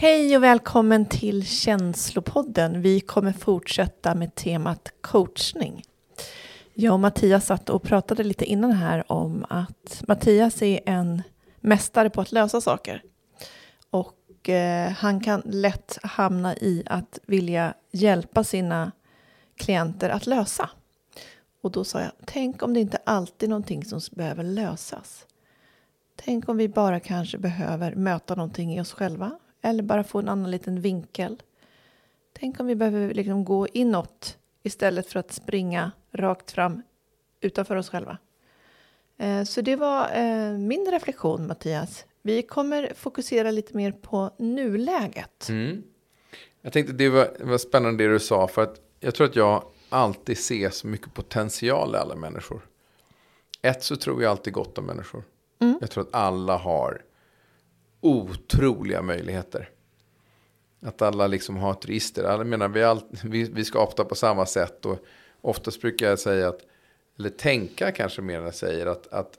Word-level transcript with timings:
Hej 0.00 0.36
och 0.36 0.42
välkommen 0.42 1.06
till 1.06 1.46
Känslopodden. 1.46 2.82
Vi 2.82 3.00
kommer 3.00 3.32
fortsätta 3.32 4.14
med 4.14 4.34
temat 4.34 4.92
coachning. 5.00 5.82
Jag 6.74 6.94
och 6.94 7.00
Mattias 7.00 7.46
satt 7.46 7.70
och 7.70 7.82
pratade 7.82 8.24
lite 8.24 8.44
innan 8.44 8.72
här 8.72 9.12
om 9.12 9.46
att 9.48 10.02
Mattias 10.08 10.62
är 10.62 10.80
en 10.86 11.22
mästare 11.60 12.10
på 12.10 12.20
att 12.20 12.32
lösa 12.32 12.60
saker. 12.60 13.02
Och 13.90 14.48
eh, 14.48 14.90
han 14.90 15.20
kan 15.20 15.42
lätt 15.44 15.98
hamna 16.02 16.56
i 16.56 16.82
att 16.86 17.18
vilja 17.26 17.74
hjälpa 17.92 18.44
sina 18.44 18.92
klienter 19.56 20.10
att 20.10 20.26
lösa. 20.26 20.70
Och 21.62 21.70
då 21.70 21.84
sa 21.84 22.00
jag, 22.00 22.12
tänk 22.24 22.62
om 22.62 22.74
det 22.74 22.80
inte 22.80 22.98
alltid 23.04 23.46
är 23.46 23.50
någonting 23.50 23.84
som 23.84 24.00
behöver 24.12 24.44
lösas. 24.44 25.26
Tänk 26.16 26.48
om 26.48 26.56
vi 26.56 26.68
bara 26.68 27.00
kanske 27.00 27.38
behöver 27.38 27.94
möta 27.94 28.34
någonting 28.34 28.74
i 28.74 28.80
oss 28.80 28.92
själva 28.92 29.38
eller 29.62 29.82
bara 29.82 30.04
få 30.04 30.18
en 30.18 30.28
annan 30.28 30.50
liten 30.50 30.80
vinkel. 30.80 31.42
Tänk 32.32 32.60
om 32.60 32.66
vi 32.66 32.74
behöver 32.74 33.14
liksom 33.14 33.44
gå 33.44 33.68
inåt 33.68 34.38
istället 34.62 35.06
för 35.06 35.18
att 35.18 35.32
springa 35.32 35.92
rakt 36.12 36.50
fram 36.50 36.82
utanför 37.40 37.76
oss 37.76 37.88
själva. 37.88 38.18
Eh, 39.16 39.44
så 39.44 39.60
det 39.60 39.76
var 39.76 40.10
eh, 40.14 40.58
min 40.58 40.90
reflektion, 40.90 41.46
Mattias. 41.46 42.04
Vi 42.22 42.42
kommer 42.42 42.92
fokusera 42.94 43.50
lite 43.50 43.76
mer 43.76 43.92
på 43.92 44.30
nuläget. 44.38 45.48
Mm. 45.48 45.82
Jag 46.62 46.72
tänkte 46.72 46.92
det 46.92 47.08
var, 47.08 47.36
var 47.40 47.58
spännande 47.58 48.04
det 48.04 48.12
du 48.12 48.20
sa, 48.20 48.48
för 48.48 48.62
att 48.62 48.80
jag 49.00 49.14
tror 49.14 49.26
att 49.26 49.36
jag 49.36 49.64
alltid 49.88 50.38
ser 50.38 50.70
så 50.70 50.86
mycket 50.86 51.14
potential 51.14 51.94
i 51.94 51.98
alla 51.98 52.14
människor. 52.14 52.60
Ett 53.62 53.82
så 53.82 53.96
tror 53.96 54.22
jag 54.22 54.30
alltid 54.30 54.52
gott 54.52 54.78
om 54.78 54.84
människor. 54.84 55.22
Mm. 55.58 55.78
Jag 55.80 55.90
tror 55.90 56.04
att 56.04 56.14
alla 56.14 56.56
har 56.56 57.02
otroliga 58.00 59.02
möjligheter. 59.02 59.70
Att 60.82 61.02
alla 61.02 61.26
liksom 61.26 61.56
har 61.56 61.72
ett 61.72 61.88
register. 61.88 62.24
Alla 62.24 62.44
menar, 62.44 62.68
vi, 62.68 62.82
all, 62.82 63.00
vi, 63.24 63.44
vi 63.44 63.64
skapar 63.64 64.04
på 64.04 64.14
samma 64.14 64.46
sätt. 64.46 64.86
Och 64.86 64.98
oftast 65.40 65.80
brukar 65.80 66.06
jag 66.06 66.18
säga 66.18 66.48
att, 66.48 66.60
eller 67.18 67.30
tänka 67.30 67.92
kanske 67.92 68.22
mer 68.22 68.38
än 68.38 68.44
jag 68.44 68.54
säger, 68.54 68.86
att, 68.86 69.06
att 69.06 69.38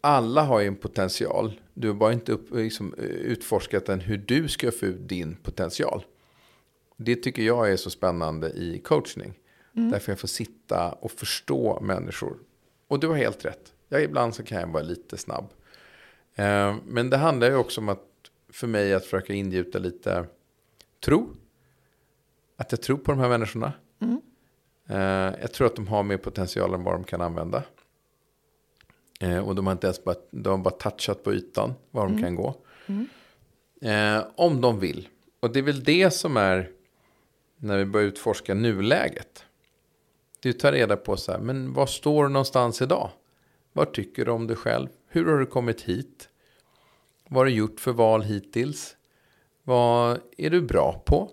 alla 0.00 0.42
har 0.42 0.60
ju 0.60 0.66
en 0.66 0.76
potential. 0.76 1.60
Du 1.74 1.88
har 1.88 1.94
bara 1.94 2.12
inte 2.12 2.32
upp, 2.32 2.54
liksom, 2.54 2.94
utforskat 2.94 3.86
den 3.86 4.00
hur 4.00 4.18
du 4.18 4.48
ska 4.48 4.70
få 4.70 4.86
ut 4.86 5.08
din 5.08 5.36
potential. 5.36 6.04
Det 6.96 7.16
tycker 7.16 7.42
jag 7.42 7.72
är 7.72 7.76
så 7.76 7.90
spännande 7.90 8.48
i 8.48 8.80
coachning. 8.84 9.34
Mm. 9.76 9.90
Därför 9.90 10.12
jag 10.12 10.18
får 10.18 10.28
sitta 10.28 10.92
och 10.92 11.10
förstå 11.10 11.80
människor. 11.80 12.38
Och 12.88 13.00
du 13.00 13.06
har 13.06 13.16
helt 13.16 13.44
rätt. 13.44 13.72
Ja, 13.88 14.00
ibland 14.00 14.34
så 14.34 14.42
kan 14.42 14.60
jag 14.60 14.68
vara 14.68 14.82
lite 14.82 15.16
snabb. 15.16 15.48
Eh, 16.38 16.76
men 16.86 17.10
det 17.10 17.16
handlar 17.16 17.50
ju 17.50 17.56
också 17.56 17.80
om 17.80 17.88
att 17.88 18.04
för 18.52 18.66
mig 18.66 18.94
att 18.94 19.04
försöka 19.04 19.32
ingjuta 19.32 19.78
lite 19.78 20.26
tro. 21.04 21.30
Att 22.56 22.72
jag 22.72 22.82
tror 22.82 22.96
på 22.96 23.12
de 23.12 23.20
här 23.20 23.28
människorna. 23.28 23.72
Mm. 24.00 24.20
Eh, 24.86 25.40
jag 25.40 25.52
tror 25.52 25.66
att 25.66 25.76
de 25.76 25.86
har 25.86 26.02
mer 26.02 26.16
potential 26.16 26.74
än 26.74 26.82
vad 26.82 26.94
de 26.94 27.04
kan 27.04 27.20
använda. 27.20 27.62
Eh, 29.20 29.38
och 29.38 29.54
de 29.54 29.66
har 29.66 29.72
inte 29.72 29.86
ens 29.86 30.04
bara, 30.04 30.16
de 30.30 30.50
har 30.50 30.58
bara 30.58 30.74
touchat 30.74 31.24
på 31.24 31.32
ytan 31.32 31.74
var 31.90 32.02
de 32.02 32.12
mm. 32.12 32.22
kan 32.22 32.34
gå. 32.34 32.54
Mm. 32.86 34.22
om 34.36 34.60
de 34.60 34.80
vill. 34.80 35.08
Och 35.40 35.52
det 35.52 35.58
är 35.58 35.62
väl 35.62 35.84
det 35.84 36.10
som 36.10 36.36
är 36.36 36.70
när 37.56 37.78
vi 37.78 37.84
börjar 37.84 38.06
utforska 38.06 38.54
nuläget. 38.54 39.44
Det 40.40 40.48
är 40.48 40.52
att 40.52 40.58
ta 40.58 40.72
reda 40.72 40.96
på 40.96 41.16
så 41.16 41.32
här, 41.32 41.38
men 41.38 41.72
var 41.72 41.86
står 41.86 42.24
du 42.24 42.28
någonstans 42.28 42.82
idag? 42.82 43.10
Vad 43.72 43.92
tycker 43.92 44.24
du 44.24 44.30
om 44.30 44.46
dig 44.46 44.56
själv? 44.56 44.88
Hur 45.10 45.26
har 45.26 45.38
du 45.38 45.46
kommit 45.46 45.80
hit? 45.80 46.28
Vad 47.28 47.40
har 47.40 47.44
du 47.44 47.50
gjort 47.52 47.80
för 47.80 47.92
val 47.92 48.22
hittills? 48.22 48.96
Vad 49.62 50.20
är 50.36 50.50
du 50.50 50.62
bra 50.62 51.02
på? 51.06 51.30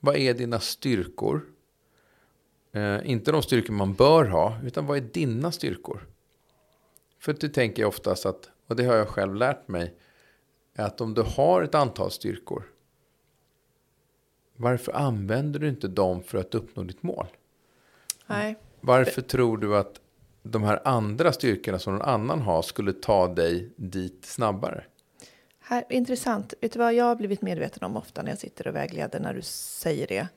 Vad 0.00 0.16
är 0.16 0.34
dina 0.34 0.60
styrkor? 0.60 1.46
Eh, 2.72 3.10
inte 3.10 3.32
de 3.32 3.42
styrkor 3.42 3.72
man 3.72 3.94
bör 3.94 4.24
ha, 4.24 4.58
utan 4.64 4.86
vad 4.86 4.96
är 4.96 5.00
dina 5.00 5.52
styrkor? 5.52 6.06
För 7.18 7.32
det 7.32 7.48
tänker 7.48 7.82
jag 7.82 7.88
oftast 7.88 8.26
att, 8.26 8.50
och 8.66 8.76
det 8.76 8.84
har 8.84 8.96
jag 8.96 9.08
själv 9.08 9.34
lärt 9.34 9.68
mig, 9.68 9.94
att 10.76 11.00
om 11.00 11.14
du 11.14 11.22
har 11.22 11.62
ett 11.62 11.74
antal 11.74 12.10
styrkor, 12.10 12.64
varför 14.56 14.92
använder 14.92 15.60
du 15.60 15.68
inte 15.68 15.88
dem 15.88 16.22
för 16.22 16.38
att 16.38 16.54
uppnå 16.54 16.82
ditt 16.82 17.02
mål? 17.02 17.26
Nej. 18.26 18.56
Varför 18.80 19.22
tror 19.22 19.58
du 19.58 19.76
att 19.76 20.00
de 20.42 20.62
här 20.62 20.80
andra 20.84 21.32
styrkorna 21.32 21.78
som 21.78 21.92
någon 21.92 22.02
annan 22.02 22.40
har 22.40 22.62
skulle 22.62 22.92
ta 22.92 23.28
dig 23.28 23.72
dit 23.76 24.24
snabbare? 24.24 24.84
Här, 25.60 25.84
intressant. 25.88 26.54
Vet 26.60 26.72
du 26.72 26.78
vad 26.78 26.94
jag 26.94 27.04
har 27.04 27.16
blivit 27.16 27.42
medveten 27.42 27.84
om 27.84 27.96
ofta 27.96 28.22
när 28.22 28.30
jag 28.30 28.38
sitter 28.38 28.66
och 28.66 28.74
vägleder 28.74 29.20
när 29.20 29.34
du 29.34 29.42
säger 29.42 30.06
det? 30.06 30.28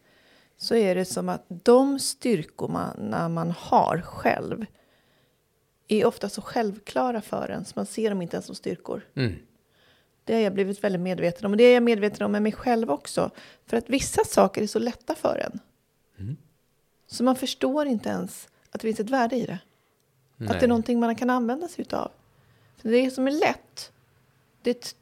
Så 0.58 0.76
är 0.76 0.96
det 0.96 1.06
som 1.06 1.30
att 1.30 1.46
de 1.48 2.00
styrkorna 2.00 3.30
man 3.30 3.52
har 3.52 4.02
själv 4.02 4.66
är 5.88 6.06
ofta 6.06 6.30
så 6.30 6.42
självklara 6.42 7.22
för 7.22 7.50
en 7.50 7.66
så 7.66 7.74
man 7.76 7.86
ser 7.86 8.10
dem 8.10 8.22
inte 8.22 8.36
ens 8.36 8.46
som 8.46 8.56
styrkor. 8.56 9.08
Mm. 9.16 9.34
Det 10.24 10.34
har 10.34 10.42
jag 10.42 10.54
blivit 10.54 10.84
väldigt 10.84 11.02
medveten 11.02 11.46
om. 11.46 11.52
Och 11.52 11.58
det 11.58 11.64
är 11.64 11.74
jag 11.74 11.84
medveten 11.84 12.26
om 12.26 12.32
med 12.32 12.42
mig 12.42 12.52
själv 12.52 12.92
också. 12.92 13.32
För 13.66 13.78
att 13.78 13.90
vissa 13.90 14.24
saker 14.24 14.62
är 14.62 14.68
så 14.68 14.80
lätta 14.80 15.16
för 15.16 15.38
en. 15.38 15.60
Mm. 16.20 16.38
Så 17.08 17.24
man 17.24 17.36
förstår 17.36 17.88
inte 17.88 18.10
ens 18.10 18.48
att 18.72 18.82
det 18.82 18.88
finns 18.88 19.00
ett 19.00 19.10
värde 19.10 19.36
i 19.36 19.46
det. 19.46 19.60
Nej. 20.38 20.50
Att 20.50 20.60
det 20.60 20.66
är 20.66 20.68
någonting 20.68 21.00
man 21.00 21.16
kan 21.16 21.30
använda 21.30 21.68
sig 21.68 21.82
utav. 21.82 22.12
För 22.78 22.90
det 22.90 23.12
som 23.12 23.28
är 23.28 23.32
lätt, 23.32 23.92
det, 24.62 24.96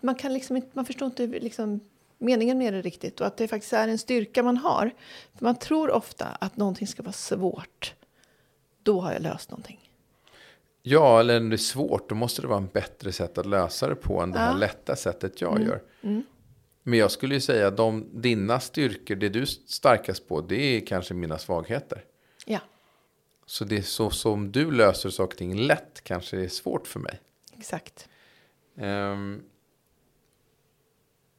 man, 0.00 0.14
kan 0.14 0.32
liksom 0.32 0.56
inte, 0.56 0.68
man 0.72 0.84
förstår 0.84 1.06
inte 1.06 1.26
liksom 1.26 1.80
meningen 2.18 2.58
med 2.58 2.72
det 2.72 2.82
riktigt. 2.82 3.20
Och 3.20 3.26
att 3.26 3.36
det 3.36 3.48
faktiskt 3.48 3.72
är 3.72 3.88
en 3.88 3.98
styrka 3.98 4.42
man 4.42 4.56
har. 4.56 4.90
För 5.34 5.44
man 5.44 5.56
tror 5.56 5.90
ofta 5.90 6.26
att 6.26 6.56
någonting 6.56 6.86
ska 6.86 7.02
vara 7.02 7.12
svårt. 7.12 7.94
Då 8.82 9.00
har 9.00 9.12
jag 9.12 9.22
löst 9.22 9.50
någonting. 9.50 9.90
Ja, 10.82 11.20
eller 11.20 11.40
när 11.40 11.50
det 11.50 11.56
är 11.56 11.58
svårt, 11.58 12.08
då 12.08 12.14
måste 12.14 12.42
det 12.42 12.48
vara 12.48 12.58
en 12.58 12.66
bättre 12.66 13.12
sätt 13.12 13.38
att 13.38 13.46
lösa 13.46 13.88
det 13.88 13.94
på 13.94 14.20
än 14.20 14.32
det 14.32 14.38
här 14.38 14.54
lätta 14.54 14.96
sättet 14.96 15.40
jag 15.40 15.56
mm. 15.56 15.68
gör. 15.68 15.82
Mm. 16.02 16.22
Men 16.82 16.98
jag 16.98 17.10
skulle 17.10 17.34
ju 17.34 17.40
säga 17.40 17.68
att 17.68 17.80
dina 18.12 18.60
styrkor, 18.60 19.14
det 19.14 19.28
du 19.28 19.42
är 19.42 19.46
starkast 19.46 20.28
på, 20.28 20.40
det 20.40 20.76
är 20.76 20.86
kanske 20.86 21.14
mina 21.14 21.38
svagheter. 21.38 22.04
Ja. 22.46 22.58
Så 23.52 23.64
det 23.64 23.78
är 23.78 23.82
så 23.82 24.10
som 24.10 24.52
du 24.52 24.70
löser 24.70 25.10
saker 25.10 25.34
och 25.34 25.38
ting 25.38 25.54
lätt 25.54 26.00
kanske 26.04 26.40
är 26.40 26.48
svårt 26.48 26.86
för 26.86 27.00
mig. 27.00 27.20
Exakt. 27.58 28.08
Um, 28.74 29.42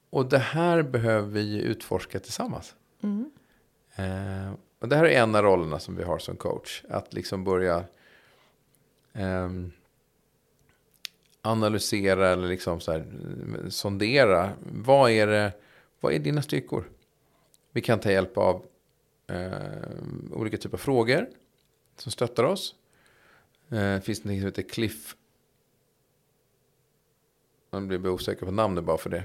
och 0.09 0.29
det 0.29 0.37
här 0.37 0.81
behöver 0.81 1.27
vi 1.27 1.61
utforska 1.61 2.19
tillsammans. 2.19 2.75
Mm. 3.03 3.31
Uh, 3.99 4.53
och 4.79 4.87
det 4.89 4.95
här 4.95 5.03
är 5.05 5.21
en 5.21 5.35
av 5.35 5.41
rollerna 5.41 5.79
som 5.79 5.95
vi 5.95 6.03
har 6.03 6.17
som 6.17 6.35
coach. 6.35 6.83
Att 6.89 7.13
liksom 7.13 7.43
börja 7.43 7.85
um, 9.13 9.71
analysera 11.41 12.29
eller 12.29 12.47
liksom 12.47 12.79
så 12.79 12.91
här, 12.91 13.05
sondera. 13.69 14.51
Vad 14.59 15.11
är, 15.11 15.27
det, 15.27 15.51
vad 15.99 16.13
är 16.13 16.19
dina 16.19 16.41
styrkor? 16.41 16.89
Vi 17.71 17.81
kan 17.81 17.99
ta 17.99 18.11
hjälp 18.11 18.37
av 18.37 18.65
uh, 19.31 20.33
olika 20.33 20.57
typer 20.57 20.77
av 20.77 20.79
frågor 20.79 21.27
som 21.97 22.11
stöttar 22.11 22.43
oss. 22.43 22.75
Det 23.67 23.81
eh, 23.81 23.99
finns 23.99 24.23
något 24.23 24.37
som 24.37 24.45
heter 24.45 24.61
Cliff. 24.61 25.15
Man 27.69 27.87
blir 27.87 28.07
osäker 28.07 28.45
på 28.45 28.51
namnet 28.51 28.83
bara 28.83 28.97
för 28.97 29.09
det. 29.09 29.23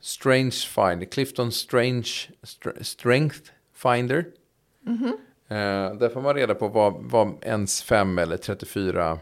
Strange 0.00 0.50
Finder. 0.50 1.04
Clifton 1.06 1.52
Strange 1.52 2.08
Strength 2.80 3.50
Finder. 3.72 4.24
Mm 4.86 4.98
-hmm. 4.98 5.12
eh, 5.48 5.96
där 5.96 6.08
får 6.08 6.22
man 6.22 6.34
reda 6.34 6.54
på 6.54 6.68
vad, 6.68 6.94
vad 7.02 7.44
ens 7.44 7.82
5 7.82 8.18
eller 8.18 8.36
34 8.36 9.18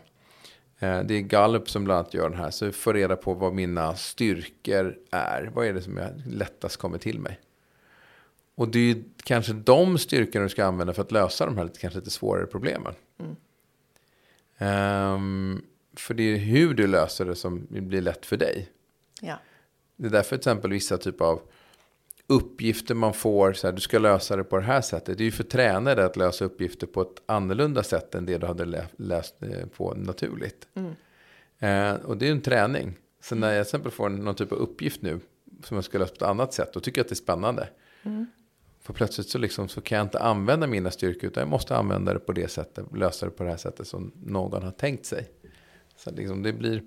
eh, 0.79 1.01
det 1.01 1.15
är 1.15 1.21
Gallup 1.21 1.71
som 1.71 1.85
bland 1.85 1.99
annat 1.99 2.15
gör 2.15 2.31
den 2.31 2.39
här. 2.39 2.51
Så 2.51 2.67
vi 2.67 2.73
får 2.73 2.95
reda 2.95 3.17
på 3.17 3.35
vad 3.35 3.55
mina 3.55 3.97
styrkor 3.97 4.99
är. 5.11 5.51
Vad 5.55 5.67
är 5.67 5.73
det 5.73 5.83
som 5.83 5.97
jag 5.97 6.11
lättast 6.27 6.77
kommer 6.77 6.99
till 6.99 7.19
mig? 7.19 7.41
Och 8.61 8.69
det 8.69 8.79
är 8.79 8.83
ju 8.83 9.05
kanske 9.23 9.53
de 9.53 9.99
styrkorna 9.99 10.43
du 10.43 10.49
ska 10.49 10.65
använda 10.65 10.93
för 10.95 11.03
att 11.03 11.13
lösa 11.13 11.47
de 11.47 11.57
här 11.57 11.65
lite, 11.65 11.81
kanske 11.81 11.99
lite 11.99 12.11
svårare 12.11 12.47
problemen. 12.47 12.95
Mm. 13.19 15.15
Um, 15.15 15.63
för 15.97 16.15
det 16.15 16.23
är 16.23 16.37
hur 16.37 16.75
du 16.75 16.87
löser 16.87 17.25
det 17.25 17.35
som 17.35 17.67
blir 17.71 18.01
lätt 18.01 18.27
för 18.27 18.37
dig. 18.37 18.69
Ja. 19.21 19.39
Det 19.97 20.07
är 20.07 20.11
därför 20.11 20.29
till 20.29 20.37
exempel 20.37 20.71
vissa 20.71 20.99
typer 20.99 21.25
av 21.25 21.41
uppgifter 22.27 22.95
man 22.95 23.15
får, 23.15 23.53
så 23.53 23.67
här, 23.67 23.73
du 23.75 23.81
ska 23.81 23.99
lösa 23.99 24.37
det 24.37 24.45
på 24.45 24.57
det 24.57 24.63
här 24.63 24.81
sättet. 24.81 25.19
Det 25.19 25.23
är 25.23 25.27
ju 25.27 25.33
för 25.33 25.45
tränare 25.45 26.05
att 26.05 26.17
lösa 26.17 26.45
uppgifter 26.45 26.87
på 26.87 27.03
ett 27.03 27.23
annorlunda 27.27 27.83
sätt 27.83 28.15
än 28.15 28.27
det 28.27 28.39
du 28.39 28.47
hade 28.47 28.89
läst 28.97 29.43
eh, 29.43 29.67
på 29.77 29.95
naturligt. 29.95 30.69
Mm. 30.75 31.95
Uh, 31.95 32.01
och 32.05 32.17
det 32.17 32.29
är 32.29 32.33
en 32.33 32.41
träning. 32.41 32.97
Så 33.23 33.35
när 33.35 33.53
jag 33.53 33.67
till 33.67 33.69
exempel 33.69 33.93
får 33.93 34.09
någon 34.09 34.35
typ 34.35 34.53
av 34.53 34.59
uppgift 34.59 35.03
nu 35.03 35.21
som 35.65 35.75
jag 35.75 35.85
ska 35.85 35.99
lösa 35.99 36.11
på 36.11 36.17
ett 36.17 36.31
annat 36.31 36.55
sätt, 36.55 36.73
då 36.73 36.81
tycker 36.81 36.99
jag 36.99 37.05
att 37.05 37.09
det 37.09 37.13
är 37.13 37.17
spännande. 37.17 37.69
Mm. 38.03 38.27
För 38.81 38.93
plötsligt 38.93 39.29
så, 39.29 39.39
liksom, 39.39 39.69
så 39.69 39.81
kan 39.81 39.99
jag 39.99 40.05
inte 40.05 40.19
använda 40.19 40.67
mina 40.67 40.91
styrkor 40.91 41.25
utan 41.25 41.41
jag 41.41 41.49
måste 41.49 41.77
använda 41.77 42.15
det 42.15 42.21
på 42.21 42.33
det 42.33 42.49
sättet, 42.49 42.85
lösa 42.97 43.27
det 43.27 43.33
på 43.33 43.43
det 43.43 43.51
här 43.51 43.57
sättet 43.57 43.87
som 43.87 44.13
någon 44.25 44.63
har 44.63 44.71
tänkt 44.71 45.07
sig. 45.07 45.31
Så 45.97 46.11
liksom 46.11 46.43
det 46.43 46.53
blir... 46.53 46.83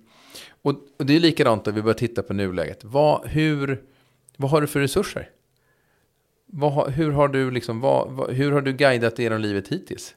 Och, 0.61 0.75
och 0.97 1.05
det 1.05 1.15
är 1.15 1.19
likadant 1.19 1.67
om 1.67 1.75
vi 1.75 1.81
börjar 1.81 1.93
titta 1.93 2.23
på 2.23 2.33
nuläget. 2.33 2.83
Vad, 2.83 3.27
hur, 3.27 3.83
vad 4.37 4.51
har 4.51 4.61
du 4.61 4.67
för 4.67 4.79
resurser? 4.79 5.29
Vad, 6.45 6.91
hur, 6.91 7.11
har 7.11 7.27
du 7.27 7.51
liksom, 7.51 7.81
vad, 7.81 8.11
vad, 8.11 8.31
hur 8.31 8.51
har 8.51 8.61
du 8.61 8.73
guidat 8.73 9.19
genom 9.19 9.41
livet 9.41 9.67
hittills? 9.67 10.15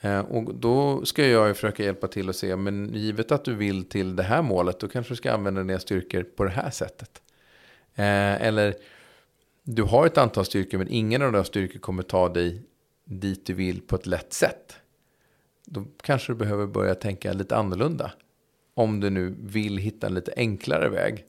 Eh, 0.00 0.20
och 0.20 0.54
då 0.54 1.04
ska 1.04 1.26
jag 1.26 1.48
ju 1.48 1.54
försöka 1.54 1.84
hjälpa 1.84 2.08
till 2.08 2.28
och 2.28 2.36
se, 2.36 2.56
men 2.56 2.94
givet 2.94 3.32
att 3.32 3.44
du 3.44 3.54
vill 3.54 3.84
till 3.84 4.16
det 4.16 4.22
här 4.22 4.42
målet, 4.42 4.80
då 4.80 4.88
kanske 4.88 5.12
du 5.12 5.16
ska 5.16 5.32
använda 5.32 5.62
dina 5.62 5.78
styrkor 5.78 6.22
på 6.22 6.44
det 6.44 6.50
här 6.50 6.70
sättet. 6.70 7.22
Eh, 7.94 8.42
eller 8.42 8.74
du 9.68 9.82
har 9.82 10.06
ett 10.06 10.18
antal 10.18 10.44
styrkor, 10.44 10.78
men 10.78 10.88
ingen 10.88 11.22
av 11.22 11.32
de 11.32 11.44
styrkor 11.44 11.78
kommer 11.78 12.02
ta 12.02 12.28
dig 12.28 12.62
dit 13.04 13.46
du 13.46 13.52
vill 13.52 13.80
på 13.80 13.96
ett 13.96 14.06
lätt 14.06 14.32
sätt. 14.32 14.76
Då 15.64 15.84
kanske 16.00 16.32
du 16.32 16.36
behöver 16.36 16.66
börja 16.66 16.94
tänka 16.94 17.32
lite 17.32 17.56
annorlunda. 17.56 18.12
Om 18.74 19.00
du 19.00 19.10
nu 19.10 19.36
vill 19.40 19.78
hitta 19.78 20.06
en 20.06 20.14
lite 20.14 20.32
enklare 20.36 20.88
väg 20.88 21.24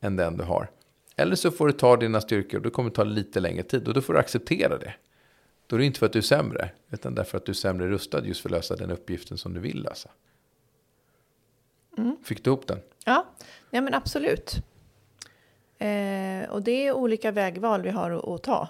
än 0.00 0.16
den 0.16 0.36
du 0.36 0.44
har. 0.44 0.70
Eller 1.16 1.36
så 1.36 1.50
får 1.50 1.66
du 1.66 1.72
ta 1.72 1.96
dina 1.96 2.20
styrkor 2.20 2.58
och 2.58 2.62
det 2.62 2.70
kommer 2.70 2.90
ta 2.90 3.04
lite 3.04 3.40
längre 3.40 3.62
tid 3.62 3.88
och 3.88 3.94
då 3.94 4.00
får 4.00 4.12
du 4.12 4.18
acceptera 4.18 4.78
det. 4.78 4.94
Då 5.66 5.76
är 5.76 5.80
det 5.80 5.86
inte 5.86 5.98
för 5.98 6.06
att 6.06 6.12
du 6.12 6.18
är 6.18 6.22
sämre, 6.22 6.70
utan 6.90 7.14
därför 7.14 7.38
att 7.38 7.46
du 7.46 7.52
är 7.52 7.54
sämre 7.54 7.88
rustad 7.88 8.26
just 8.26 8.40
för 8.40 8.48
att 8.48 8.52
lösa 8.52 8.76
den 8.76 8.90
uppgiften 8.90 9.38
som 9.38 9.54
du 9.54 9.60
vill 9.60 9.82
lösa. 9.82 10.10
Mm. 11.98 12.16
Fick 12.24 12.44
du 12.44 12.50
ihop 12.50 12.66
den? 12.66 12.78
Ja, 13.04 13.26
ja 13.70 13.80
men 13.80 13.94
absolut. 13.94 14.62
Eh, 15.82 16.50
och 16.50 16.62
det 16.62 16.86
är 16.86 16.92
olika 16.92 17.30
vägval 17.30 17.82
vi 17.82 17.90
har 17.90 18.10
att, 18.10 18.28
att 18.28 18.42
ta. 18.42 18.68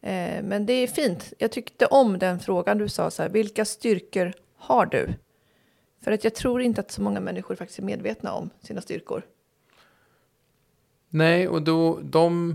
Eh, 0.00 0.42
men 0.42 0.66
det 0.66 0.72
är 0.72 0.86
fint. 0.86 1.32
Jag 1.38 1.52
tyckte 1.52 1.86
om 1.86 2.18
den 2.18 2.40
frågan 2.40 2.78
du 2.78 2.88
sa, 2.88 3.10
så 3.10 3.22
här, 3.22 3.28
vilka 3.28 3.64
styrkor 3.64 4.32
har 4.56 4.86
du? 4.86 5.14
För 6.04 6.12
att 6.12 6.24
jag 6.24 6.34
tror 6.34 6.62
inte 6.62 6.80
att 6.80 6.90
så 6.90 7.02
många 7.02 7.20
människor 7.20 7.54
faktiskt 7.54 7.78
är 7.78 7.82
medvetna 7.82 8.32
om 8.32 8.50
sina 8.60 8.80
styrkor. 8.80 9.22
Nej, 11.08 11.48
och 11.48 11.62
då, 11.62 12.00
de, 12.02 12.50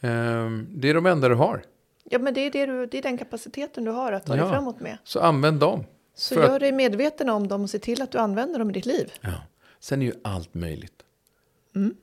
eh, 0.00 0.50
det 0.68 0.88
är 0.88 0.94
de 0.94 1.06
enda 1.06 1.28
du 1.28 1.34
har. 1.34 1.62
Ja, 2.04 2.18
men 2.18 2.34
det 2.34 2.40
är, 2.40 2.50
det, 2.50 2.66
du, 2.66 2.86
det 2.86 2.98
är 2.98 3.02
den 3.02 3.18
kapaciteten 3.18 3.84
du 3.84 3.90
har 3.90 4.12
att 4.12 4.26
ta 4.26 4.36
ja, 4.36 4.42
dig 4.42 4.52
framåt 4.52 4.80
med. 4.80 4.98
Så 5.04 5.20
använd 5.20 5.60
dem. 5.60 5.84
Så 6.14 6.34
gör 6.34 6.54
att... 6.54 6.60
dig 6.60 6.72
medveten 6.72 7.30
om 7.30 7.48
dem 7.48 7.62
och 7.62 7.70
se 7.70 7.78
till 7.78 8.02
att 8.02 8.10
du 8.10 8.18
använder 8.18 8.58
dem 8.58 8.70
i 8.70 8.72
ditt 8.72 8.86
liv. 8.86 9.12
Ja. 9.20 9.32
Sen 9.80 10.02
är 10.02 10.06
ju 10.06 10.12
allt 10.24 10.54
möjligt. 10.54 11.02
Mm. 11.74 11.96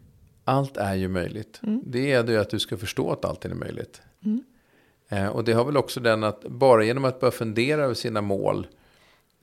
Allt 0.51 0.77
är 0.77 0.95
ju 0.95 1.07
möjligt. 1.07 1.59
Mm. 1.63 1.81
Det 1.85 2.11
är 2.11 2.23
det 2.23 2.37
att 2.37 2.49
du 2.49 2.59
ska 2.59 2.77
förstå 2.77 3.11
att 3.11 3.25
allt 3.25 3.45
är 3.45 3.49
möjligt. 3.49 4.01
Mm. 4.25 4.43
Eh, 5.09 5.27
och 5.27 5.43
det 5.43 5.53
har 5.53 5.65
väl 5.65 5.77
också 5.77 5.99
den 5.99 6.23
att 6.23 6.41
bara 6.41 6.83
genom 6.83 7.05
att 7.05 7.19
börja 7.19 7.31
fundera 7.31 7.83
över 7.83 7.93
sina 7.93 8.21
mål. 8.21 8.67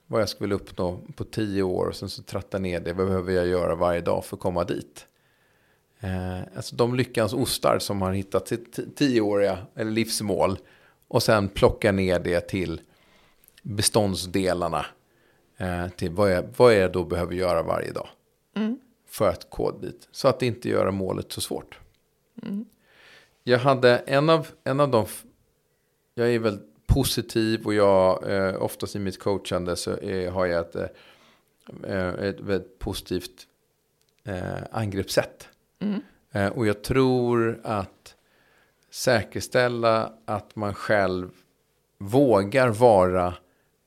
Vad 0.07 0.21
jag 0.21 0.29
skulle 0.29 0.45
vilja 0.45 0.55
uppnå 0.55 0.99
på 1.15 1.23
tio 1.23 1.63
år 1.63 1.85
och 1.85 1.95
sen 1.95 2.09
så 2.09 2.23
tratta 2.23 2.59
ner 2.59 2.79
det. 2.79 2.93
Vad 2.93 3.07
behöver 3.07 3.33
jag 3.33 3.47
göra 3.47 3.75
varje 3.75 4.01
dag 4.01 4.25
för 4.25 4.35
att 4.35 4.41
komma 4.41 4.63
dit? 4.63 5.05
Eh, 5.99 6.39
alltså 6.55 6.75
de 6.75 6.95
lyckans 6.95 7.33
ostar 7.33 7.79
som 7.79 8.01
har 8.01 8.13
hittat 8.13 8.47
sitt 8.47 8.95
tioåriga 8.95 9.57
eller 9.75 9.91
livsmål. 9.91 10.57
Och 11.07 11.23
sen 11.23 11.49
plocka 11.49 11.91
ner 11.91 12.19
det 12.19 12.41
till 12.41 12.81
beståndsdelarna. 13.61 14.85
Eh, 15.57 15.87
till 15.87 16.11
vad 16.11 16.31
jag, 16.31 16.45
vad 16.57 16.73
jag 16.73 16.91
då 16.91 17.03
behöver 17.03 17.33
göra 17.33 17.63
varje 17.63 17.91
dag. 17.91 18.07
Mm. 18.55 18.79
För 19.09 19.29
att 19.29 19.49
kod 19.49 19.81
dit. 19.81 20.07
Så 20.11 20.27
att 20.27 20.41
inte 20.41 20.69
göra 20.69 20.91
målet 20.91 21.31
så 21.31 21.41
svårt. 21.41 21.79
Mm. 22.43 22.65
Jag 23.43 23.59
hade 23.59 23.97
en 23.97 24.29
av, 24.29 24.47
en 24.63 24.79
av 24.79 24.91
de... 24.91 25.05
Jag 26.13 26.33
är 26.33 26.39
väldigt 26.39 26.87
positiv 26.87 27.65
och 27.65 27.73
jag 27.73 28.31
eh, 28.31 28.61
oftast 28.61 28.95
i 28.95 28.99
mitt 28.99 29.19
coachande 29.19 29.75
så 29.75 29.91
är, 29.91 30.29
har 30.29 30.45
jag 30.45 30.59
ett, 30.59 30.75
eh, 31.83 32.07
ett 32.07 32.39
väldigt 32.39 32.79
positivt 32.79 33.47
eh, 34.23 34.63
angreppssätt. 34.71 35.47
Mm. 35.79 36.01
Eh, 36.31 36.47
och 36.47 36.67
jag 36.67 36.83
tror 36.83 37.59
att 37.63 38.15
säkerställa 38.89 40.13
att 40.25 40.55
man 40.55 40.73
själv 40.73 41.29
vågar 41.97 42.69
vara 42.69 43.33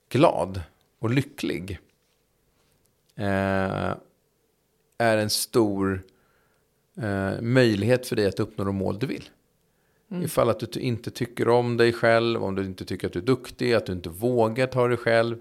glad 0.09 0.63
och 0.99 1.11
lycklig. 1.11 1.79
Eh, 3.15 3.93
är 5.03 5.17
en 5.17 5.31
stor 5.31 6.03
eh, 6.97 7.41
möjlighet 7.41 8.07
för 8.07 8.17
dig 8.17 8.27
att 8.27 8.41
uppnå 8.41 8.65
de 8.65 8.77
mål 8.77 8.99
du 8.99 9.07
vill. 9.07 9.29
Mm. 10.11 10.25
Ifall 10.25 10.51
att 10.51 10.73
du 10.73 10.81
inte 10.81 11.11
tycker 11.11 11.49
om 11.49 11.77
dig 11.77 11.93
själv, 11.93 12.45
om 12.45 12.55
du 12.55 12.65
inte 12.65 12.85
tycker 12.85 13.07
att 13.07 13.13
du 13.13 13.19
är 13.19 13.25
duktig, 13.25 13.73
att 13.73 13.87
du 13.87 13.93
inte 13.93 14.09
vågar 14.09 14.67
ta 14.67 14.89
dig 14.89 14.97
själv. 14.97 15.37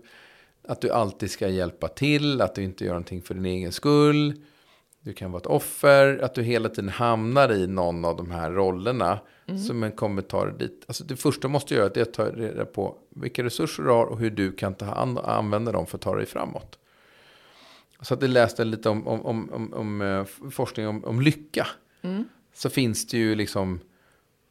Att 0.68 0.82
du 0.82 0.90
alltid 0.90 1.32
ska 1.32 1.48
hjälpa 1.48 1.88
till, 1.88 2.42
att 2.42 2.56
du 2.56 2.64
inte 2.64 2.84
gör 2.86 2.92
någonting 2.92 3.22
för 3.22 3.34
din 3.34 3.46
egen 3.46 3.72
skull. 3.72 4.34
Du 5.02 5.14
kan 5.14 5.32
vara 5.32 5.40
ett 5.40 5.46
offer, 5.46 6.20
att 6.24 6.36
du 6.36 6.44
hela 6.44 6.70
tiden 6.70 6.90
hamnar 6.90 7.52
i 7.52 7.68
någon 7.68 8.06
av 8.06 8.18
de 8.18 8.32
här 8.32 8.52
rollerna. 8.52 9.20
Mm. 9.46 9.60
Som 9.60 9.84
en 9.84 9.92
kommentar 9.92 10.56
dit. 10.60 10.84
Alltså 10.88 11.04
det 11.04 11.16
första 11.16 11.48
du 11.48 11.52
måste 11.52 11.76
göra 11.76 11.92
är 11.96 12.02
att 12.02 12.14
ta 12.14 12.26
reda 12.26 12.66
på 12.66 12.96
vilka 13.10 13.44
resurser 13.44 13.84
du 13.84 13.90
har 13.90 14.06
och 14.06 14.20
hur 14.20 14.30
du 14.30 14.52
kan 14.52 14.74
ta 14.74 14.86
hand, 14.86 15.20
använda 15.20 15.72
dem 15.72 15.86
för 15.86 15.98
att 15.98 16.02
ta 16.02 16.16
dig 16.16 16.26
framåt. 16.26 16.78
Så 18.02 18.14
att 18.14 18.22
jag 18.22 18.30
läste 18.30 18.64
lite 18.64 18.90
om, 18.90 19.08
om, 19.08 19.26
om, 19.26 19.74
om, 19.74 20.02
eh, 20.02 20.26
forskning 20.52 20.88
om, 20.88 21.06
om 21.06 21.22
lycka. 21.22 21.68
Mm. 22.02 22.24
Så 22.54 22.70
finns 22.70 23.08
det 23.08 23.18
ju 23.18 23.36
liksom 23.36 23.80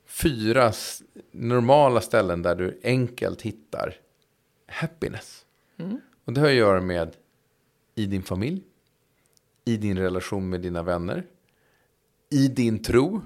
fyra 0.07 0.73
normala 1.31 2.01
ställen 2.01 2.43
där 2.43 2.55
du 2.55 2.81
enkelt 2.85 3.43
hittar 3.43 3.95
happiness. 4.67 5.47
Mm. 5.77 6.01
Och 6.25 6.33
det 6.33 6.41
har 6.41 6.49
att 6.49 6.55
göra 6.55 6.81
med 6.81 7.17
i 7.95 8.07
din 8.07 8.23
familj, 8.23 8.63
i 9.65 9.77
din 9.77 9.99
relation 9.99 10.49
med 10.49 10.61
dina 10.61 10.83
vänner, 10.83 11.27
i 12.31 12.49
din 12.49 12.83
tro 12.83 13.23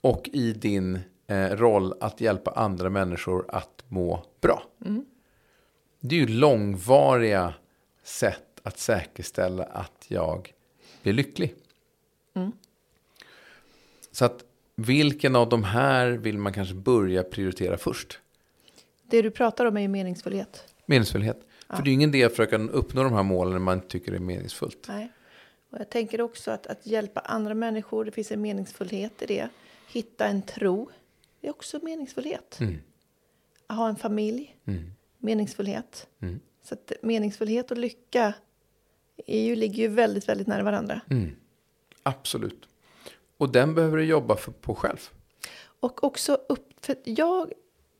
och 0.00 0.30
i 0.32 0.52
din 0.52 0.98
eh, 1.26 1.50
roll 1.50 1.94
att 2.00 2.20
hjälpa 2.20 2.50
andra 2.50 2.90
människor 2.90 3.44
att 3.48 3.84
må 3.88 4.24
bra. 4.40 4.62
Mm. 4.84 5.04
Det 6.00 6.16
är 6.16 6.20
ju 6.20 6.26
långvariga 6.26 7.54
sätt 8.02 8.53
att 8.64 8.78
säkerställa 8.78 9.64
att 9.64 10.04
jag 10.08 10.54
blir 11.02 11.12
lycklig. 11.12 11.54
Mm. 12.34 12.52
Så 14.10 14.24
att 14.24 14.44
vilken 14.76 15.36
av 15.36 15.48
de 15.48 15.64
här 15.64 16.10
vill 16.10 16.38
man 16.38 16.52
kanske 16.52 16.74
börja 16.74 17.22
prioritera 17.22 17.78
först? 17.78 18.18
Det 19.02 19.22
du 19.22 19.30
pratar 19.30 19.66
om 19.66 19.76
är 19.76 19.80
ju 19.80 19.88
meningsfullhet. 19.88 20.74
Meningsfullhet. 20.86 21.40
Ja. 21.68 21.76
För 21.76 21.82
det 21.82 21.88
är 21.88 21.90
ju 21.90 21.94
ingen 21.94 22.10
idé 22.10 22.24
att 22.24 22.32
försöka 22.32 22.58
uppnå 22.58 23.02
de 23.02 23.12
här 23.12 23.22
målen 23.22 23.52
när 23.52 23.60
man 23.60 23.80
tycker 23.80 24.12
det 24.12 24.18
är 24.18 24.20
meningsfullt. 24.20 24.84
Nej. 24.88 25.12
Och 25.70 25.78
jag 25.80 25.90
tänker 25.90 26.20
också 26.20 26.50
att, 26.50 26.66
att 26.66 26.86
hjälpa 26.86 27.20
andra 27.20 27.54
människor, 27.54 28.04
det 28.04 28.10
finns 28.10 28.32
en 28.32 28.40
meningsfullhet 28.40 29.22
i 29.22 29.26
det. 29.26 29.48
Hitta 29.88 30.26
en 30.26 30.42
tro, 30.42 30.90
det 31.40 31.46
är 31.46 31.50
också 31.50 31.80
meningsfullhet. 31.82 32.60
Mm. 32.60 32.78
Att 33.66 33.76
ha 33.76 33.88
en 33.88 33.96
familj, 33.96 34.56
mm. 34.64 34.90
meningsfullhet. 35.18 36.06
Mm. 36.20 36.40
Så 36.62 36.74
att 36.74 36.92
meningsfullhet 37.02 37.70
och 37.70 37.78
lycka 37.78 38.34
ju, 39.26 39.56
ligger 39.56 39.82
ju 39.82 39.88
väldigt, 39.88 40.28
väldigt 40.28 40.46
nära 40.46 40.62
varandra. 40.62 41.00
Mm. 41.10 41.36
Absolut. 42.02 42.68
Och 43.36 43.52
den 43.52 43.74
behöver 43.74 43.96
du 43.96 44.04
jobba 44.04 44.36
för, 44.36 44.52
på 44.52 44.74
själv. 44.74 44.98
Och 45.80 46.04
också 46.04 46.38
upp, 46.48 46.68
för 46.80 46.96
jag 47.04 47.52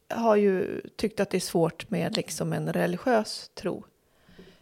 har 0.08 0.36
ju 0.36 0.80
tyckt 0.96 1.20
att 1.20 1.30
det 1.30 1.38
är 1.38 1.40
svårt 1.40 1.90
med 1.90 2.16
liksom 2.16 2.52
en 2.52 2.72
religiös 2.72 3.50
tro. 3.54 3.84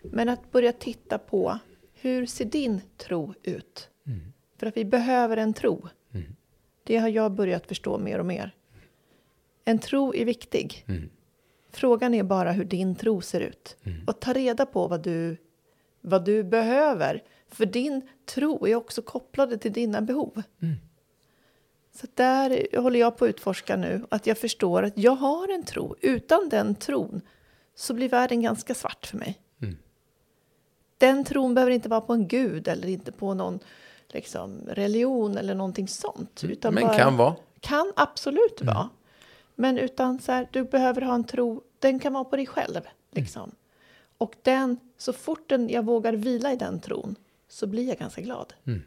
Men 0.03 0.29
att 0.29 0.53
börja 0.53 0.73
titta 0.73 1.19
på 1.19 1.59
hur 1.95 2.27
ser 2.27 2.45
din 2.45 2.81
tro 2.97 3.35
ut? 3.43 3.89
Mm. 4.07 4.33
För 4.59 4.67
att 4.67 4.77
vi 4.77 4.85
behöver 4.85 5.37
en 5.37 5.55
tro. 5.55 5.89
Mm. 6.13 6.37
Det 6.85 6.97
har 6.97 7.09
jag 7.09 7.33
börjat 7.33 7.67
förstå 7.67 7.99
mer 7.99 8.19
och 8.19 8.27
mer. 8.27 8.55
En 9.65 9.79
tro 9.79 10.15
är 10.15 10.25
viktig. 10.25 10.85
Mm. 10.89 11.11
Frågan 11.71 12.15
är 12.15 12.23
bara 12.23 12.53
hur 12.53 12.65
din 12.65 12.95
tro 12.95 13.21
ser 13.21 13.41
ut. 13.41 13.77
Mm. 13.83 14.05
Och 14.07 14.21
ta 14.21 14.33
reda 14.33 14.67
på 14.67 14.87
vad 14.87 15.03
du, 15.03 15.37
vad 16.03 16.25
du 16.25 16.45
behöver. 16.45 17.23
För 17.49 17.67
din 17.67 18.09
tro 18.27 18.67
är 18.67 18.75
också 18.75 19.03
kopplad 19.03 19.61
till 19.61 19.73
dina 19.73 20.01
behov. 20.01 20.43
Mm. 20.63 20.75
Så 21.95 22.07
där 22.15 22.79
håller 22.81 23.01
jag 23.01 23.17
på 23.17 23.25
att 23.25 23.29
utforska 23.29 23.77
nu. 23.77 24.07
Att 24.09 24.27
jag 24.27 24.39
förstår 24.39 24.83
att 24.83 24.99
jag 24.99 25.15
har 25.15 25.49
en 25.55 25.65
tro. 25.65 25.97
Utan 26.01 26.49
den 26.49 26.75
tron 26.75 27.21
så 27.75 27.95
blir 27.95 28.09
världen 28.09 28.43
ganska 28.43 28.75
svart 28.75 29.07
för 29.07 29.19
mig 29.19 29.41
den 31.03 31.25
tron 31.25 31.55
behöver 31.55 31.73
inte 31.73 31.89
vara 31.89 32.01
på 32.01 32.13
en 32.13 32.29
gud 32.29 32.69
eller 32.69 32.89
inte 32.89 33.13
på 33.13 33.35
någon 33.35 33.59
liksom, 34.09 34.61
religion 34.69 35.37
eller 35.37 35.55
någonting 35.55 35.89
sånt. 35.89 36.43
Mm. 36.43 36.53
Utan 36.53 36.75
Men 36.75 36.83
bara, 36.83 36.99
kan 36.99 37.17
vara. 37.17 37.35
Kan 37.61 37.93
absolut 37.97 38.61
mm. 38.61 38.75
vara. 38.75 38.89
Men 39.55 39.79
utan 39.79 40.19
så 40.19 40.33
här, 40.33 40.49
du 40.51 40.65
behöver 40.65 41.03
ha 41.03 41.15
en 41.15 41.25
tro, 41.25 41.63
den 41.79 41.99
kan 41.99 42.13
vara 42.13 42.25
på 42.25 42.37
dig 42.37 42.47
själv. 42.47 42.77
Mm. 42.77 42.89
Liksom. 43.11 43.43
Mm. 43.43 43.55
Och 44.19 44.35
den, 44.43 44.77
så 45.03 45.13
fort 45.13 45.53
jag 45.69 45.85
vågar 45.85 46.13
vila 46.13 46.53
i 46.53 46.57
den 46.57 46.81
tron 46.81 47.17
så 47.49 47.67
blir 47.67 47.89
jag 47.89 47.99
ganska 47.99 48.21
glad. 48.21 48.53
Mm. 48.67 48.83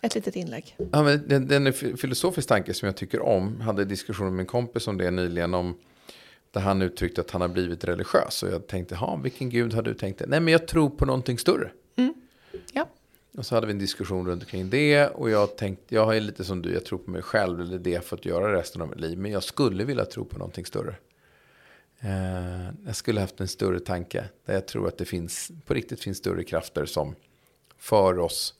Ett 0.00 0.14
litet 0.14 0.36
inlägg. 0.36 0.76
Ja, 0.92 1.02
men 1.02 1.28
den, 1.28 1.48
den 1.48 1.72
filosofisk 1.72 2.48
tanke 2.48 2.74
som 2.74 2.86
jag 2.86 2.96
tycker 2.96 3.20
om. 3.20 3.60
Hade 3.60 3.84
diskussion 3.84 4.26
med 4.26 4.34
min 4.34 4.46
kompis 4.46 4.88
om 4.88 4.98
det 4.98 5.10
nyligen. 5.10 5.54
om 5.54 5.76
Där 6.50 6.60
han 6.60 6.82
uttryckte 6.82 7.20
att 7.20 7.30
han 7.30 7.40
har 7.40 7.48
blivit 7.48 7.84
religiös. 7.84 8.42
Och 8.42 8.48
jag 8.48 8.66
tänkte, 8.66 8.98
ja 9.00 9.20
vilken 9.22 9.50
gud 9.50 9.74
har 9.74 9.82
du 9.82 9.94
tänkt 9.94 10.18
dig? 10.18 10.28
Nej 10.28 10.40
men 10.40 10.52
jag 10.52 10.68
tror 10.68 10.90
på 10.90 11.06
någonting 11.06 11.38
större. 11.38 11.70
Mm. 11.96 12.14
Ja. 12.72 12.88
Och 13.38 13.46
så 13.46 13.54
hade 13.54 13.66
vi 13.66 13.72
en 13.72 13.78
diskussion 13.78 14.26
runt 14.26 14.42
omkring 14.42 14.70
det. 14.70 15.06
Och 15.06 15.30
jag 15.30 15.56
tänkte, 15.56 15.94
jag 15.94 16.16
är 16.16 16.20
lite 16.20 16.44
som 16.44 16.62
du, 16.62 16.72
jag 16.72 16.84
tror 16.84 16.98
på 16.98 17.10
mig 17.10 17.22
själv. 17.22 17.60
Eller 17.60 17.78
det 17.78 17.90
jag 17.90 18.04
fått 18.04 18.24
göra 18.24 18.58
resten 18.58 18.82
av 18.82 18.88
mitt 18.88 19.00
liv. 19.00 19.18
Men 19.18 19.30
jag 19.32 19.42
skulle 19.42 19.84
vilja 19.84 20.04
tro 20.04 20.24
på 20.24 20.38
någonting 20.38 20.66
större. 20.66 20.96
Eh, 22.06 22.70
jag 22.86 22.96
skulle 22.96 23.20
haft 23.20 23.40
en 23.40 23.48
större 23.48 23.80
tanke. 23.80 24.24
Där 24.44 24.54
jag 24.54 24.66
tror 24.66 24.88
att 24.88 24.98
det 24.98 25.04
finns, 25.04 25.50
på 25.64 25.74
riktigt 25.74 26.00
finns 26.00 26.18
större 26.18 26.44
krafter 26.44 26.86
som 26.86 27.14
för 27.76 28.18
oss 28.18 28.54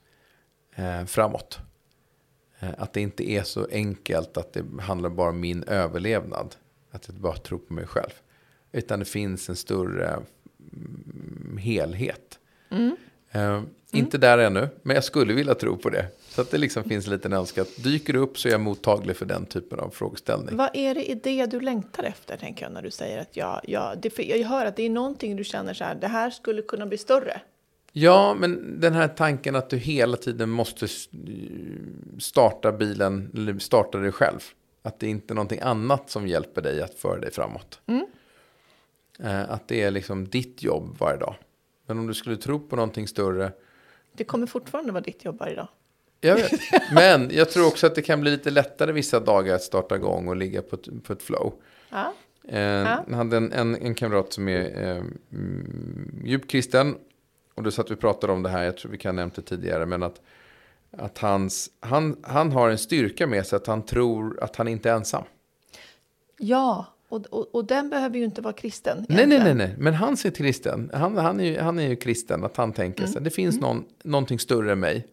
eh, 0.75 1.05
framåt. 1.05 1.59
Eh, 2.59 2.71
att 2.79 2.93
det 2.93 3.01
inte 3.01 3.31
är 3.31 3.43
så 3.43 3.67
enkelt 3.71 4.37
att 4.37 4.53
det 4.53 4.65
handlar 4.81 5.11
bara 5.11 5.31
om 5.31 5.41
min 5.41 5.63
överlevnad. 5.63 6.57
Att 6.91 7.09
jag 7.09 7.17
bara 7.17 7.37
tror 7.37 7.59
på 7.59 7.75
mig 7.75 7.87
själv. 7.87 8.13
Utan 8.73 8.99
det 8.99 9.05
finns 9.05 9.49
en 9.49 9.57
större 9.57 10.23
mm, 10.73 11.59
helhet. 11.61 12.39
Mm. 12.71 12.97
Eh, 13.37 13.63
inte 13.93 14.19
där 14.19 14.39
ännu, 14.39 14.69
men 14.83 14.95
jag 14.95 15.05
skulle 15.05 15.35
vilja 15.35 15.55
tro 15.55 15.77
på 15.77 15.91
det. 15.91 16.07
Så 16.29 16.41
att 16.41 16.51
det 16.51 16.59
liksom 16.59 16.85
finns 16.85 17.07
en 17.07 17.13
liten 17.13 17.33
önskan 17.33 17.63
att 17.63 17.85
dyker 17.85 18.13
det 18.13 18.19
upp 18.19 18.39
så 18.39 18.49
är 18.49 18.53
jag 18.53 18.61
mottaglig 18.61 19.17
för 19.17 19.27
den 19.27 19.47
typen 19.47 19.81
av 19.81 19.91
frågeställning. 19.91 20.57
Vad 20.57 20.71
är 20.73 20.95
det 20.95 21.11
i 21.11 21.15
det 21.15 21.47
du 21.47 21.61
längtar 21.61 22.03
efter, 22.03 22.37
tänker 22.37 22.65
jag, 22.65 22.73
när 22.73 22.83
du 22.83 22.91
säger 22.91 23.21
att 23.21 23.37
ja, 23.37 23.61
ja 23.65 23.95
det, 24.03 24.19
jag 24.19 24.49
hör 24.49 24.67
att 24.67 24.77
det 24.77 24.83
är 24.83 24.91
någonting 24.91 25.37
du 25.37 25.45
känner 25.45 25.75
så 25.75 25.85
här, 25.85 25.95
det 25.95 26.09
här 26.09 26.31
skulle 26.31 26.63
kunna 26.63 26.87
bli 26.87 26.99
större. 26.99 27.41
Ja, 27.93 28.37
men 28.39 28.81
den 28.81 28.93
här 28.93 29.09
tanken 29.09 29.57
att 29.57 29.71
du 29.71 29.77
hela 29.77 30.17
tiden 30.17 30.51
måste 30.51 30.89
starta 32.19 32.73
bilen, 32.73 33.31
eller 33.35 33.59
starta 33.59 33.99
dig 33.99 34.13
själv. 34.13 34.41
Att 34.83 35.01
det 35.01 35.09
inte 35.09 35.33
är 35.33 35.35
någonting 35.35 35.61
annat 35.61 36.11
som 36.11 36.29
hjälper 36.29 36.63
dig 36.63 36.83
att 36.83 36.95
föra 36.95 37.21
dig 37.21 37.31
framåt. 37.31 37.81
Mm. 37.87 38.07
Eh, 39.19 39.51
Att 39.51 39.69
det 39.69 39.83
är 39.83 39.91
liksom 39.91 40.29
ditt 40.29 40.63
jobb 40.63 40.97
varje 40.99 41.19
dag. 41.19 41.35
Men 41.87 41.99
om 41.99 42.07
du 42.07 42.15
skulle 42.15 42.37
tro 42.37 42.59
på 42.61 42.77
någonting 42.77 43.09
större. 43.09 43.53
Det 44.13 44.25
kommer 44.25 44.47
fortfarande 44.47 44.93
vara 44.93 45.03
ditt 45.03 45.25
jobb 45.25 45.39
varje 45.39 45.55
dag. 45.57 45.69
Jag 46.21 46.35
vet. 46.35 46.61
Men 46.95 47.31
jag 47.33 47.51
tror 47.51 47.67
också 47.67 47.87
att 47.87 47.95
det 47.95 48.03
kan 48.03 48.21
bli 48.21 48.31
lite 48.31 48.51
lättare 48.51 48.93
vissa 48.93 49.21
dagar 49.21 49.55
att 49.55 49.63
starta 49.63 49.97
igång 49.97 50.29
och 50.29 50.37
ligga 50.37 50.63
på 50.63 50.77
ett, 50.77 51.05
på 51.05 51.13
ett 51.13 51.23
flow. 51.23 51.55
Ja. 51.91 52.13
Eh, 52.49 52.61
Jag 53.09 53.17
hade 53.17 53.37
en, 53.37 53.53
en, 53.53 53.77
en 53.77 53.95
kamrat 53.95 54.33
som 54.33 54.49
är 54.49 54.83
eh, 54.83 55.05
mm, 55.33 56.23
djup 56.25 56.49
kristen. 56.49 56.97
Och 57.55 57.63
då 57.63 57.71
satt 57.71 57.91
vi 57.91 57.95
och 57.95 58.01
pratade 58.01 58.33
om 58.33 58.43
det 58.43 58.49
här, 58.49 58.65
jag 58.65 58.77
tror 58.77 58.93
vi 58.93 58.99
kan 58.99 59.17
ha 59.17 59.23
nämnt 59.23 59.35
det 59.35 59.43
tidigare. 59.43 59.87
Men 59.87 60.03
att, 60.03 60.21
att 60.91 61.19
hans, 61.19 61.71
han, 61.81 62.17
han 62.23 62.53
har 62.53 62.71
en 62.71 62.79
styrka 62.79 63.27
med 63.27 63.47
sig 63.47 63.57
att 63.57 63.67
han 63.67 63.83
tror 63.83 64.43
att 64.43 64.57
han 64.57 64.69
inte 64.69 64.91
är 64.91 64.95
ensam. 64.95 65.25
Ja, 66.39 66.87
och, 67.09 67.27
och, 67.27 67.55
och 67.55 67.65
den 67.65 67.91
behöver 67.91 68.19
ju 68.19 68.25
inte 68.25 68.41
vara 68.41 68.53
kristen. 68.53 69.07
Nej, 69.09 69.27
nej, 69.27 69.39
nej, 69.39 69.55
nej. 69.55 69.75
Men 69.79 69.95
han 69.95 70.17
ser 70.17 70.31
kristen. 70.31 70.91
Han, 70.95 71.17
han, 71.17 71.41
är, 71.41 71.45
ju, 71.45 71.59
han 71.59 71.79
är 71.79 71.89
ju 71.89 71.97
kristen. 71.97 72.45
Att 72.45 72.57
han 72.57 72.73
tänker 72.73 73.07
sig, 73.07 73.23
det 73.23 73.31
finns 73.31 73.61
någon, 73.61 73.85
någonting 74.05 74.39
större 74.39 74.73
än 74.73 74.81
mig. 74.81 75.07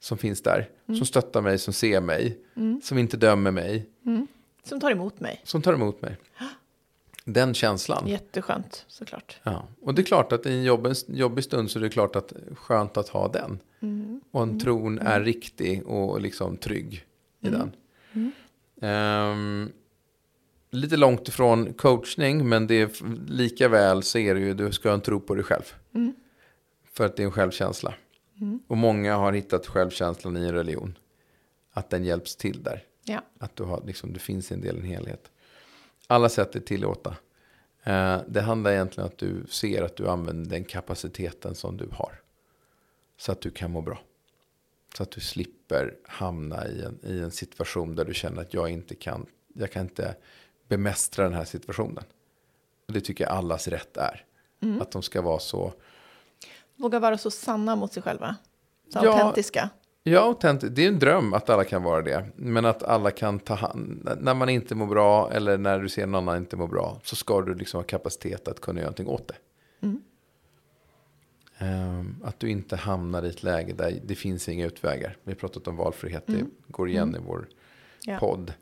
Som 0.00 0.18
finns 0.18 0.42
där. 0.42 0.68
Som 0.86 1.06
stöttar 1.06 1.40
mig, 1.42 1.58
som 1.58 1.72
ser 1.72 2.00
mig. 2.00 2.38
Som 2.82 2.98
inte 2.98 3.16
dömer 3.16 3.50
mig. 3.50 3.86
Som 4.64 4.80
tar 4.80 4.90
emot 4.90 5.20
mig. 5.20 5.40
Som 5.44 5.62
tar 5.62 5.74
emot 5.74 6.02
mig. 6.02 6.16
Den 7.24 7.54
känslan. 7.54 8.06
Jätteskönt, 8.06 8.84
såklart. 8.88 9.40
Ja. 9.42 9.68
Och 9.82 9.94
det 9.94 10.02
är 10.02 10.04
klart 10.04 10.32
att 10.32 10.46
i 10.46 10.52
en 10.52 10.64
jobbig, 10.64 10.92
jobbig 11.06 11.44
stund 11.44 11.70
så 11.70 11.78
är 11.78 11.82
det 11.82 11.88
klart 11.88 12.16
att 12.16 12.32
skönt 12.54 12.96
att 12.96 13.08
ha 13.08 13.28
den. 13.28 13.58
Och 14.30 14.42
en 14.42 14.60
tron 14.60 14.98
är 14.98 15.20
riktig 15.20 15.86
och 15.86 16.20
liksom 16.20 16.56
trygg 16.56 17.04
i 17.40 17.48
den. 17.48 17.72
Ehm, 18.80 19.72
lite 20.76 20.96
långt 20.96 21.28
ifrån 21.28 21.72
coachning, 21.72 22.48
men 22.48 22.66
det 22.66 22.74
är 22.74 22.90
lika 23.28 23.68
väl 23.68 24.02
så 24.02 24.18
är 24.18 24.34
det 24.34 24.40
ju, 24.40 24.54
du 24.54 24.72
ska 24.72 24.88
ha 24.88 24.94
en 24.94 25.00
tro 25.00 25.20
på 25.20 25.34
dig 25.34 25.44
själv. 25.44 25.74
För 26.92 27.06
att 27.06 27.16
det 27.16 27.22
är 27.22 27.24
en 27.24 27.32
självkänsla. 27.32 27.94
Och 28.66 28.76
många 28.76 29.16
har 29.16 29.32
hittat 29.32 29.66
självkänslan 29.66 30.36
i 30.36 30.40
en 30.40 30.54
religion. 30.54 30.98
Att 31.72 31.90
den 31.90 32.04
hjälps 32.04 32.36
till 32.36 32.62
där. 32.62 32.84
Ja. 33.04 33.22
Att 33.38 33.56
du 33.56 33.62
har, 33.62 33.82
liksom, 33.86 34.12
det 34.12 34.18
finns 34.18 34.52
en 34.52 34.60
del 34.60 34.76
en 34.76 34.82
helhet. 34.82 35.30
Alla 36.06 36.28
sätt 36.28 36.56
är 36.56 36.60
tillåta. 36.60 37.16
Eh, 37.82 38.20
det 38.28 38.40
handlar 38.40 38.72
egentligen 38.72 39.04
om 39.04 39.12
att 39.12 39.18
du 39.18 39.44
ser 39.48 39.82
att 39.82 39.96
du 39.96 40.08
använder 40.08 40.50
den 40.50 40.64
kapaciteten 40.64 41.54
som 41.54 41.76
du 41.76 41.88
har. 41.92 42.20
Så 43.18 43.32
att 43.32 43.40
du 43.40 43.50
kan 43.50 43.70
må 43.70 43.80
bra. 43.80 44.00
Så 44.96 45.02
att 45.02 45.10
du 45.10 45.20
slipper 45.20 45.94
hamna 46.04 46.68
i 46.68 46.82
en, 46.82 46.98
i 47.02 47.18
en 47.20 47.30
situation 47.30 47.94
där 47.94 48.04
du 48.04 48.14
känner 48.14 48.42
att 48.42 48.54
jag 48.54 48.70
inte 48.70 48.94
kan, 48.94 49.26
jag 49.54 49.72
kan 49.72 49.82
inte 49.82 50.16
bemästra 50.68 51.24
den 51.24 51.34
här 51.34 51.44
situationen. 51.44 52.04
Och 52.86 52.92
det 52.92 53.00
tycker 53.00 53.24
jag 53.24 53.32
allas 53.32 53.68
rätt 53.68 53.96
är. 53.96 54.24
Att 54.80 54.90
de 54.90 55.02
ska 55.02 55.22
vara 55.22 55.38
så, 55.38 55.72
Våga 56.78 56.98
vara 56.98 57.18
så 57.18 57.30
sanna 57.30 57.76
mot 57.76 57.92
sig 57.92 58.02
själva. 58.02 58.36
Så 58.92 58.98
Ja. 59.02 59.12
autentiska. 59.12 59.70
Ja, 60.02 60.20
autentiskt. 60.20 60.76
Det 60.76 60.84
är 60.84 60.88
en 60.88 60.98
dröm 60.98 61.34
att 61.34 61.50
alla 61.50 61.64
kan 61.64 61.82
vara 61.82 62.02
det. 62.02 62.26
Men 62.36 62.64
att 62.64 62.82
alla 62.82 63.10
kan 63.10 63.38
ta 63.38 63.54
hand... 63.54 64.08
När 64.20 64.34
man 64.34 64.48
inte 64.48 64.74
mår 64.74 64.86
bra 64.86 65.30
eller 65.32 65.58
när 65.58 65.78
du 65.78 65.88
ser 65.88 66.06
någon 66.06 66.28
annan 66.28 66.36
inte 66.36 66.56
må 66.56 66.66
bra. 66.66 67.00
Så 67.04 67.16
ska 67.16 67.40
du 67.42 67.54
liksom 67.54 67.78
ha 67.78 67.82
kapacitet 67.84 68.48
att 68.48 68.60
kunna 68.60 68.80
göra 68.80 68.86
någonting 68.86 69.06
åt 69.08 69.28
det. 69.28 69.34
Ehm, 71.58 72.16
att 72.24 72.40
du 72.40 72.50
inte 72.50 72.76
hamnar 72.76 73.22
i 73.22 73.28
ett 73.28 73.42
läge 73.42 73.72
där 73.72 74.00
det 74.04 74.14
finns 74.14 74.48
inga 74.48 74.66
utvägar. 74.66 75.16
Vi 75.24 75.30
har 75.32 75.36
pratat 75.36 75.68
om 75.68 75.76
valfrihet. 75.76 76.22
Det 76.26 76.44
går 76.68 76.88
igen 76.88 77.16
i 77.16 77.18
vår 77.26 77.48
Ja. 78.04 78.18
podd. 78.18 78.52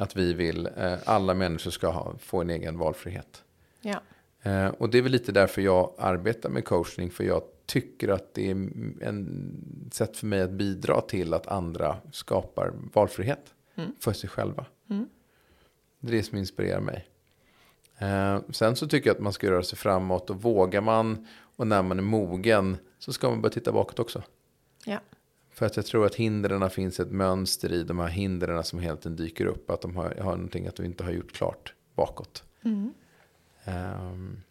Att 0.00 0.16
vi 0.16 0.32
vill, 0.32 0.68
eh, 0.76 0.98
alla 1.04 1.34
människor 1.34 1.70
ska 1.70 1.88
ha, 1.88 2.14
få 2.18 2.40
en 2.40 2.50
egen 2.50 2.78
valfrihet. 2.78 3.44
Ja. 3.80 4.00
Eh, 4.42 4.68
och 4.68 4.90
det 4.90 4.98
är 4.98 5.02
väl 5.02 5.12
lite 5.12 5.32
därför 5.32 5.62
jag 5.62 5.92
arbetar 5.98 6.50
med 6.50 6.64
coachning. 6.64 7.10
För 7.10 7.24
jag 7.24 7.42
tycker 7.66 8.08
att 8.08 8.34
det 8.34 8.46
är 8.46 8.50
en 9.00 9.90
sätt 9.92 10.16
för 10.16 10.26
mig 10.26 10.40
att 10.40 10.50
bidra 10.50 11.00
till 11.00 11.34
att 11.34 11.46
andra 11.46 11.96
skapar 12.12 12.72
valfrihet 12.92 13.54
för 14.00 14.12
sig 14.12 14.30
själva. 14.30 14.66
Det 16.00 16.08
är 16.08 16.16
det 16.16 16.22
som 16.22 16.38
inspirerar 16.38 16.80
mig. 16.80 17.08
Eh, 17.98 18.40
sen 18.50 18.76
så 18.76 18.88
tycker 18.88 19.10
jag 19.10 19.14
att 19.14 19.22
man 19.22 19.32
ska 19.32 19.50
röra 19.50 19.62
sig 19.62 19.78
framåt 19.78 20.30
och 20.30 20.42
vågar 20.42 20.80
man 20.80 21.26
och 21.56 21.66
när 21.66 21.82
man 21.82 21.98
är 21.98 22.02
mogen 22.02 22.76
så 22.98 23.12
ska 23.12 23.30
man 23.30 23.42
börja 23.42 23.52
titta 23.52 23.72
bakåt 23.72 23.98
också. 23.98 24.22
Ja. 24.84 25.00
För 25.60 25.66
att 25.66 25.76
jag 25.76 25.86
tror 25.86 26.06
att 26.06 26.14
hindren 26.14 26.70
finns 26.70 27.00
ett 27.00 27.10
mönster 27.10 27.72
i 27.72 27.82
de 27.82 27.98
här 27.98 28.08
hindren 28.08 28.64
som 28.64 28.78
hela 28.78 28.96
tiden 28.96 29.16
dyker 29.16 29.46
upp. 29.46 29.70
Att 29.70 29.80
de 29.80 29.96
har, 29.96 30.14
har 30.14 30.32
någonting 30.32 30.66
att 30.66 30.76
du 30.76 30.84
inte 30.84 31.04
har 31.04 31.10
gjort 31.10 31.32
klart 31.32 31.74
bakåt. 31.94 32.44
Ehm, 33.64 34.42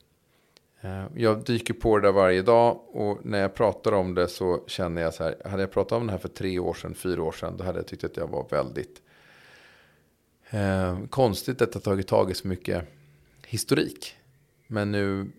eh, 0.81 1.05
jag 1.15 1.43
dyker 1.45 1.73
på 1.73 1.97
det 1.97 2.07
där 2.07 2.11
varje 2.11 2.41
dag 2.41 2.81
och 2.87 3.25
när 3.25 3.39
jag 3.39 3.55
pratar 3.55 3.91
om 3.91 4.15
det 4.15 4.27
så 4.27 4.63
känner 4.67 5.01
jag 5.01 5.13
så 5.13 5.23
här. 5.23 5.35
Hade 5.45 5.63
jag 5.63 5.71
pratat 5.71 5.91
om 5.91 6.05
det 6.05 6.11
här 6.11 6.19
för 6.19 6.29
tre 6.29 6.59
år 6.59 6.73
sedan, 6.73 6.93
fyra 6.93 7.23
år 7.23 7.31
sedan, 7.31 7.57
då 7.57 7.63
hade 7.63 7.79
jag 7.79 7.87
tyckt 7.87 8.03
att 8.03 8.17
jag 8.17 8.27
var 8.27 8.47
väldigt 8.49 9.01
eh, 10.49 10.99
konstigt 11.09 11.61
att 11.61 11.73
jag 11.73 11.83
tagit 11.83 12.07
tag 12.07 12.31
i 12.31 12.33
så 12.33 12.47
mycket 12.47 12.85
historik. 13.45 14.15
Men 14.67 14.91
nu, 14.91 15.31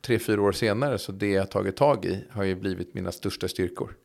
tre, 0.00 0.18
fyra 0.18 0.42
år 0.42 0.52
senare, 0.52 0.98
så 0.98 1.12
det 1.12 1.30
jag 1.30 1.50
tagit 1.50 1.76
tag 1.76 2.04
i 2.04 2.24
har 2.30 2.44
ju 2.44 2.54
blivit 2.54 2.94
mina 2.94 3.12
största 3.12 3.48
styrkor. 3.48 3.96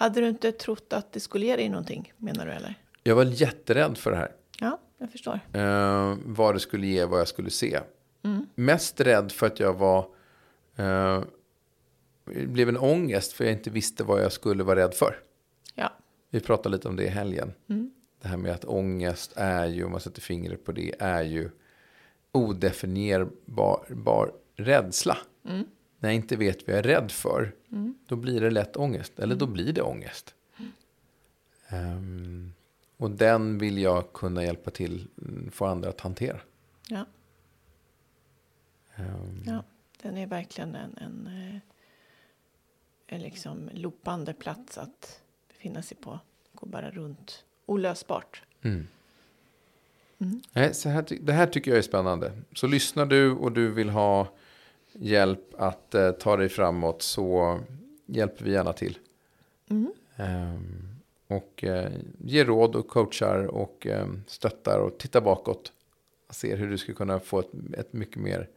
Hade 0.00 0.20
du 0.20 0.28
inte 0.28 0.52
trott 0.52 0.92
att 0.92 1.12
det 1.12 1.20
skulle 1.20 1.46
ge 1.46 1.56
dig 1.56 1.68
någonting, 1.68 2.12
menar 2.16 2.46
du 2.46 2.52
eller? 2.52 2.74
Jag 3.02 3.16
var 3.16 3.24
jätterädd 3.24 3.98
för 3.98 4.10
det 4.10 4.16
här. 4.16 4.32
Ja, 4.60 4.80
jag 4.98 5.12
förstår. 5.12 5.40
Eh, 5.52 6.16
vad 6.24 6.54
det 6.54 6.60
skulle 6.60 6.86
ge, 6.86 7.04
vad 7.04 7.20
jag 7.20 7.28
skulle 7.28 7.50
se. 7.50 7.80
Mest 8.54 9.00
rädd 9.00 9.32
för 9.32 9.46
att 9.46 9.60
jag 9.60 9.78
var... 9.78 9.98
Eh, 10.76 11.22
det 12.24 12.46
blev 12.46 12.68
en 12.68 12.76
ångest 12.76 13.32
för 13.32 13.44
jag 13.44 13.52
inte 13.52 13.70
visste 13.70 14.04
vad 14.04 14.22
jag 14.22 14.32
skulle 14.32 14.64
vara 14.64 14.80
rädd 14.80 14.94
för. 14.94 15.18
Ja. 15.74 15.92
Vi 16.30 16.40
pratade 16.40 16.76
lite 16.76 16.88
om 16.88 16.96
det 16.96 17.04
i 17.04 17.08
helgen. 17.08 17.52
Det 18.22 18.28
här 18.28 18.36
med 18.36 18.52
att 18.52 18.64
ångest 18.64 19.32
är 19.36 19.66
ju, 19.66 19.84
om 19.84 19.90
man 19.90 20.00
sätter 20.00 20.20
fingret 20.20 20.64
på 20.64 20.72
det, 20.72 20.94
är 20.98 21.22
ju 21.22 21.50
odefinierbar 22.32 23.84
bar 23.88 24.32
rädsla. 24.56 25.18
När 26.00 26.08
jag 26.08 26.14
inte 26.16 26.36
vet 26.36 26.66
vad 26.66 26.76
jag 26.76 26.78
är 26.78 26.82
rädd 26.82 27.10
för, 27.10 27.54
då 28.06 28.16
blir 28.16 28.40
det 28.40 28.50
lätt 28.50 28.76
ångest. 28.76 29.18
Eller 29.18 29.36
då 29.36 29.46
blir 29.46 29.72
det 29.72 29.82
ångest. 29.82 30.34
Ehm, 31.68 32.52
och 32.96 33.10
den 33.10 33.58
vill 33.58 33.78
jag 33.78 34.12
kunna 34.12 34.44
hjälpa 34.44 34.70
till, 34.70 35.08
mm, 35.22 35.50
få 35.50 35.66
andra 35.66 35.88
att 35.88 36.00
hantera. 36.00 36.40
Ja. 36.88 37.06
Ehm, 38.96 39.42
ja. 39.46 39.64
Den 40.02 40.16
är 40.16 40.26
verkligen 40.26 40.74
en, 40.74 40.96
en, 40.96 41.26
eh, 41.26 41.60
en 43.06 43.22
liksom 43.22 43.70
loopande 43.72 44.34
plats 44.34 44.78
att 44.78 45.20
befinna 45.48 45.82
sig 45.82 45.96
på. 45.96 46.20
Gå 46.52 46.66
bara 46.66 46.90
runt. 46.90 47.44
Olösbart. 47.66 48.42
Mm. 48.62 48.86
Nej, 50.52 50.74
så 50.74 50.88
här, 50.88 51.04
det 51.20 51.32
här 51.32 51.46
tycker 51.46 51.70
jag 51.70 51.78
är 51.78 51.82
spännande. 51.82 52.32
Så 52.54 52.66
lyssnar 52.66 53.06
du 53.06 53.32
och 53.32 53.52
du 53.52 53.70
vill 53.70 53.88
ha 53.88 54.28
hjälp 54.92 55.54
att 55.58 55.94
eh, 55.94 56.10
ta 56.10 56.36
dig 56.36 56.48
framåt 56.48 57.02
så 57.02 57.60
hjälper 58.06 58.44
vi 58.44 58.52
gärna 58.52 58.72
till. 58.72 58.98
Ehm, 60.16 60.90
och 61.26 61.64
eh, 61.64 61.92
ger 62.18 62.44
råd 62.44 62.76
och 62.76 62.88
coachar 62.88 63.46
och 63.46 63.86
eh, 63.86 64.06
stöttar 64.26 64.78
och 64.78 64.98
tittar 64.98 65.20
bakåt. 65.20 65.72
ser 66.30 66.56
hur 66.56 66.70
du 66.70 66.78
ska 66.78 66.92
kunna 66.92 67.20
få 67.20 67.38
ett, 67.38 67.50
ett 67.78 67.92
mycket 67.92 68.16
mer 68.16 68.48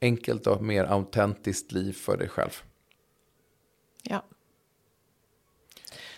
enkelt 0.00 0.46
och 0.46 0.62
mer 0.62 0.84
autentiskt 0.84 1.72
liv 1.72 1.92
för 1.92 2.16
dig 2.16 2.28
själv. 2.28 2.62
Ja. 4.02 4.24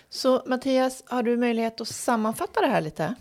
Så 0.09 0.43
Mattias, 0.47 1.03
har 1.07 1.23
du 1.23 1.37
möjlighet 1.37 1.81
att 1.81 1.89
sammanfatta 1.89 2.61
det 2.61 2.67
här 2.67 2.81
lite? 2.81 3.15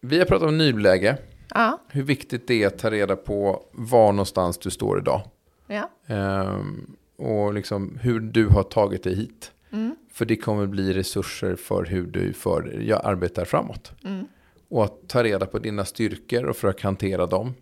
Vi 0.00 0.18
har 0.18 0.26
pratat 0.26 0.48
om 0.48 0.58
nyläge. 0.58 1.18
Ja. 1.54 1.78
Hur 1.88 2.02
viktigt 2.02 2.46
det 2.46 2.62
är 2.62 2.66
att 2.66 2.78
ta 2.78 2.90
reda 2.90 3.16
på 3.16 3.64
var 3.72 4.12
någonstans 4.12 4.58
du 4.58 4.70
står 4.70 4.98
idag. 4.98 5.22
Ja. 5.66 5.90
Ehm, 6.06 6.96
och 7.16 7.54
liksom 7.54 7.98
hur 8.02 8.20
du 8.20 8.46
har 8.46 8.62
tagit 8.62 9.02
dig 9.02 9.14
hit. 9.14 9.52
Mm. 9.72 9.96
För 10.12 10.24
det 10.24 10.36
kommer 10.36 10.66
bli 10.66 10.92
resurser 10.92 11.56
för 11.56 11.84
hur 11.84 12.06
du 12.06 12.32
för, 12.32 12.82
jag 12.86 13.00
arbetar 13.04 13.44
framåt. 13.44 13.92
Mm. 14.04 14.26
Och 14.68 14.84
att 14.84 15.08
ta 15.08 15.24
reda 15.24 15.46
på 15.46 15.58
dina 15.58 15.84
styrkor 15.84 16.44
och 16.44 16.56
försöka 16.56 16.88
hantera 16.88 17.26
dem. 17.26 17.54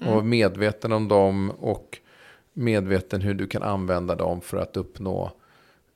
Och 0.00 0.06
vara 0.06 0.22
medveten 0.24 0.92
om 0.92 1.08
dem 1.08 1.50
och 1.50 1.98
medveten 2.52 3.20
hur 3.20 3.34
du 3.34 3.46
kan 3.46 3.62
använda 3.62 4.14
dem 4.14 4.40
för 4.40 4.56
att 4.56 4.76
uppnå 4.76 5.32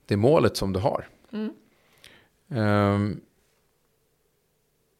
det 0.05 0.17
målet 0.17 0.57
som 0.57 0.73
du 0.73 0.79
har. 0.79 1.07
Mm. 1.31 1.53
Ehm, 2.49 3.21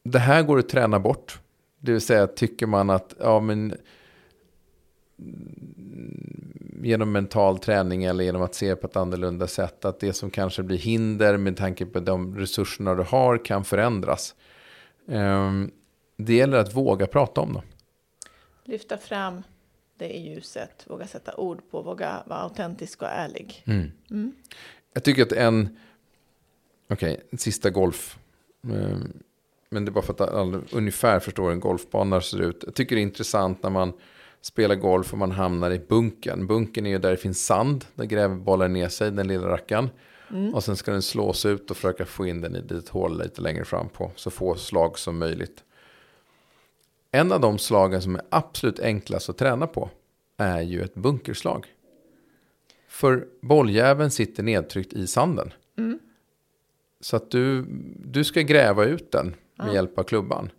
det 0.04 0.20
här 0.20 0.44
går 0.44 0.60
att 0.60 0.70
träna 0.70 1.00
bort. 1.00 1.40
Det 1.82 1.92
vill 1.92 2.02
säga 2.02 2.28
tycker 2.28 2.66
man 2.66 2.90
att 2.90 3.16
ja, 3.20 3.40
men, 3.40 3.78
genom 6.84 7.12
mental 7.12 7.60
träning 7.60 8.04
eller 8.04 8.24
genom 8.24 8.42
att 8.42 8.56
se 8.56 8.76
på 8.76 8.88
ett 8.88 8.96
annorlunda 8.96 9.48
sätt 9.48 9.86
att 9.86 10.00
det 10.00 10.14
som 10.14 10.30
kanske 10.30 10.64
blir 10.64 10.78
hinder 10.78 11.38
med 11.38 11.58
tanke 11.58 11.86
på 11.86 12.00
de 12.00 12.38
resurserna 12.38 12.96
du 12.96 13.04
har 13.04 13.46
kan 13.46 13.64
förändras. 13.64 14.36
Ehm, 15.08 15.72
det 16.18 16.34
gäller 16.34 16.58
att 16.58 16.76
våga 16.76 17.08
prata 17.08 17.42
om 17.42 17.54
dem. 17.54 17.64
Lyfta 18.64 18.98
fram 18.98 19.44
det 19.98 20.18
i 20.18 20.30
ljuset, 20.30 20.86
våga 20.88 21.08
sätta 21.08 21.36
ord 21.36 21.62
på, 21.72 21.82
våga 21.82 22.24
vara 22.26 22.40
autentisk 22.40 23.02
och 23.02 23.08
ärlig. 23.08 23.64
Mm. 23.66 23.92
Mm. 24.12 24.32
Jag 24.94 25.04
tycker 25.04 25.22
att 25.22 25.32
en, 25.32 25.78
okej, 26.90 27.22
en 27.32 27.38
sista 27.38 27.70
golf. 27.70 28.20
Men 29.74 29.86
det 29.86 29.90
är 29.90 29.94
bara 29.94 30.06
för 30.06 30.13
att 30.13 30.22
alla 30.22 30.62
ungefär 30.72 31.20
förstår 31.20 31.44
hur 31.44 31.51
en 31.51 31.60
golfbana 31.60 32.22
ser 32.22 32.42
ut. 32.42 32.63
Jag 32.66 32.75
tycker 32.75 32.96
det 32.96 33.01
är 33.01 33.04
intressant 33.04 33.63
när 33.63 33.70
man 33.70 33.94
spelar 34.42 34.75
golf 34.75 35.13
och 35.13 35.20
man 35.20 35.32
hamnar 35.32 35.72
i 35.72 35.80
bunken. 35.80 36.48
Bunken 36.48 36.86
är 36.86 36.90
ju 36.90 36.98
där 36.98 37.12
det 37.12 37.18
finns 37.18 37.46
sand. 37.46 37.86
Där 37.96 38.06
gräver 38.06 38.36
bollen 38.36 38.74
ner 38.74 38.90
sig, 38.90 39.12
den 39.12 39.28
lilla 39.28 39.48
rackaren. 39.48 39.90
Och 40.54 40.63
sen 40.63 40.75
ska 40.75 40.92
den 40.92 41.01
slås 41.01 41.46
ut 41.46 41.72
och 41.72 41.78
försöka 41.78 42.06
få 42.06 42.25
in 42.25 42.42
den 42.42 42.56
i 42.56 42.78
ett 42.78 42.90
hål 42.90 43.24
lite 43.24 43.42
längre 43.42 43.66
fram 43.66 43.90
på. 43.90 44.12
Så 44.16 44.30
få 44.32 44.56
slag 44.56 45.00
som 45.00 45.18
möjligt. 45.18 45.63
En 47.12 47.32
av 47.32 47.42
de 47.42 47.58
slagen 47.58 48.01
som 48.01 48.16
är 48.16 48.22
absolut 48.30 48.80
enklast 48.80 49.30
att 49.30 49.38
träna 49.38 49.68
på 49.68 49.90
är 50.38 50.62
ju 50.62 50.82
ett 50.82 50.96
bunkerslag. 50.96 51.66
För 52.88 53.28
bolljäveln 53.42 54.12
sitter 54.12 54.44
nedtryckt 54.44 54.94
i 54.94 55.08
sanden. 55.08 55.54
Så 57.01 57.16
att 57.16 57.32
du, 57.32 57.66
du 58.06 58.24
ska 58.24 58.42
gräva 58.42 58.86
ut 58.86 59.12
den 59.12 59.36
med 59.65 59.74
hjälp 59.74 60.00
av 60.00 60.03
klubban. 60.03 60.50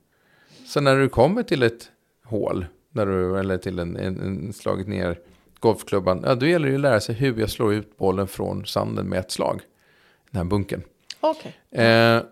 Så 0.67 0.81
när 0.81 0.97
du 0.97 1.09
kommer 1.09 1.43
till 1.43 1.63
ett 1.63 1.91
hål, 2.25 2.67
när 2.91 3.07
du, 3.07 3.39
eller 3.39 3.59
till 3.59 3.79
en, 3.79 3.97
en, 3.97 4.21
en 4.21 4.53
slagit 4.53 4.89
ner 4.89 5.19
golfklubban, 5.61 6.23
ja, 6.27 6.35
då 6.35 6.47
gäller 6.47 6.69
det 6.69 6.75
att 6.75 6.81
lära 6.81 7.01
sig 7.01 7.15
hur 7.15 7.41
jag 7.41 7.51
slår 7.51 7.75
ut 7.75 7.97
bollen 7.99 8.29
från 8.29 8.67
sanden 8.67 9.07
med 9.09 9.19
ett 9.19 9.31
slag. 9.31 9.61
Den 10.31 10.37
här 10.39 10.45
bunken. 10.45 10.83
Okej. 11.21 11.83
Eh, 11.85 12.23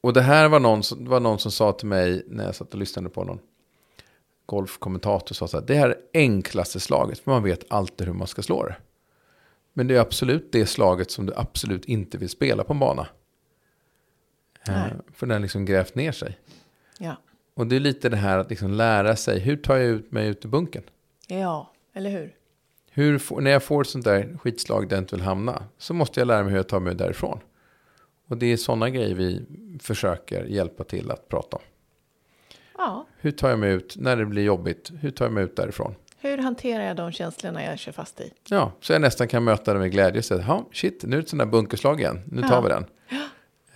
och 0.00 0.12
det 0.12 0.22
här 0.22 0.48
var 0.48 0.60
någon, 0.60 0.82
som- 0.82 1.04
var 1.04 1.20
någon 1.20 1.38
som 1.38 1.50
sa 1.52 1.72
till 1.72 1.86
mig 1.88 2.22
när 2.28 2.44
jag 2.44 2.54
satt 2.54 2.72
och 2.72 2.78
lyssnade 2.80 3.08
på 3.08 3.24
någon 3.24 3.38
golfkommentator. 4.46 5.34
Sa 5.34 5.48
så 5.48 5.58
här, 5.60 5.66
det 5.66 5.74
här 5.74 5.88
är 5.88 5.96
enklaste 6.14 6.80
slaget, 6.80 7.18
för 7.18 7.30
man 7.30 7.42
vet 7.42 7.64
alltid 7.72 8.06
hur 8.06 8.14
man 8.14 8.26
ska 8.26 8.42
slå 8.42 8.64
det. 8.66 8.76
Men 9.72 9.86
det 9.86 9.96
är 9.96 10.00
absolut 10.00 10.52
det 10.52 10.66
slaget 10.66 11.10
som 11.10 11.26
du 11.26 11.32
absolut 11.36 11.84
inte 11.84 12.18
vill 12.18 12.28
spela 12.28 12.64
på 12.64 12.72
en 12.72 12.78
bana. 12.78 13.06
Eh, 14.68 14.74
Nej. 14.80 14.92
för 15.14 15.26
den 15.26 15.42
liksom 15.42 15.64
grävt 15.64 15.94
ner 15.94 16.12
sig. 16.12 16.38
Ja. 16.98 17.16
Och 17.54 17.66
det 17.66 17.76
är 17.76 17.80
lite 17.80 18.08
det 18.08 18.16
här 18.16 18.38
att 18.38 18.50
liksom 18.50 18.70
lära 18.70 19.16
sig, 19.16 19.38
hur 19.40 19.56
tar 19.56 19.76
jag 19.76 19.86
ut 19.86 20.12
mig 20.12 20.28
ut 20.28 20.44
ur 20.44 20.48
bunken? 20.48 20.82
ja, 21.28 21.72
eller 21.94 22.10
hur? 22.10 22.34
Hur 22.90 23.18
får, 23.18 23.40
när 23.40 23.50
jag 23.50 23.62
får 23.62 23.80
ett 23.82 23.88
sånt 23.88 24.04
där 24.04 24.38
skitslag 24.42 24.88
där 24.88 24.96
jag 24.96 25.02
inte 25.02 25.16
vill 25.16 25.24
hamna 25.24 25.64
så 25.78 25.94
måste 25.94 26.20
jag 26.20 26.26
lära 26.26 26.42
mig 26.42 26.50
hur 26.50 26.58
jag 26.58 26.68
tar 26.68 26.80
mig 26.80 26.94
därifrån. 26.94 27.38
Och 28.28 28.36
det 28.36 28.46
är 28.46 28.56
sådana 28.56 28.90
grejer 28.90 29.14
vi 29.14 29.42
försöker 29.80 30.44
hjälpa 30.44 30.84
till 30.84 31.10
att 31.10 31.28
prata 31.28 31.56
om. 31.56 31.62
Ja. 32.78 33.06
Hur 33.18 33.30
tar 33.30 33.48
jag 33.50 33.58
mig 33.58 33.72
ut 33.72 33.94
när 33.98 34.16
det 34.16 34.26
blir 34.26 34.42
jobbigt? 34.42 34.90
Hur 35.00 35.10
tar 35.10 35.24
jag 35.24 35.32
mig 35.32 35.44
ut 35.44 35.56
därifrån? 35.56 35.94
Hur 36.18 36.38
hanterar 36.38 36.84
jag 36.84 36.96
de 36.96 37.12
känslorna 37.12 37.64
jag 37.64 37.78
kör 37.78 37.92
fast 37.92 38.20
i? 38.20 38.32
Ja, 38.48 38.72
så 38.80 38.92
jag 38.92 39.00
nästan 39.02 39.28
kan 39.28 39.44
möta 39.44 39.72
det 39.72 39.78
med 39.78 39.90
glädje 39.90 40.18
och 40.18 40.24
säga, 40.24 40.44
ja, 40.48 40.66
shit, 40.72 41.02
nu 41.04 41.16
är 41.16 41.20
det 41.20 41.22
ett 41.24 41.28
sånt 41.28 41.40
där 41.40 41.46
bunkerslag 41.46 42.00
igen. 42.00 42.20
Nu 42.26 42.42
tar 42.42 42.48
Ja. 42.48 42.60
vi 42.60 42.68
den. 42.68 42.84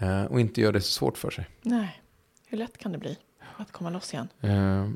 Eh, 0.00 0.24
och 0.24 0.40
inte 0.40 0.60
gör 0.60 0.72
det 0.72 0.80
så 0.80 0.92
svårt 0.92 1.18
för 1.18 1.30
sig. 1.30 1.48
Nej, 1.62 2.02
hur 2.46 2.58
lätt 2.58 2.78
kan 2.78 2.92
det 2.92 2.98
bli 2.98 3.18
att 3.56 3.72
komma 3.72 3.90
loss 3.90 4.14
igen? 4.14 4.28
Eh, 4.40 4.88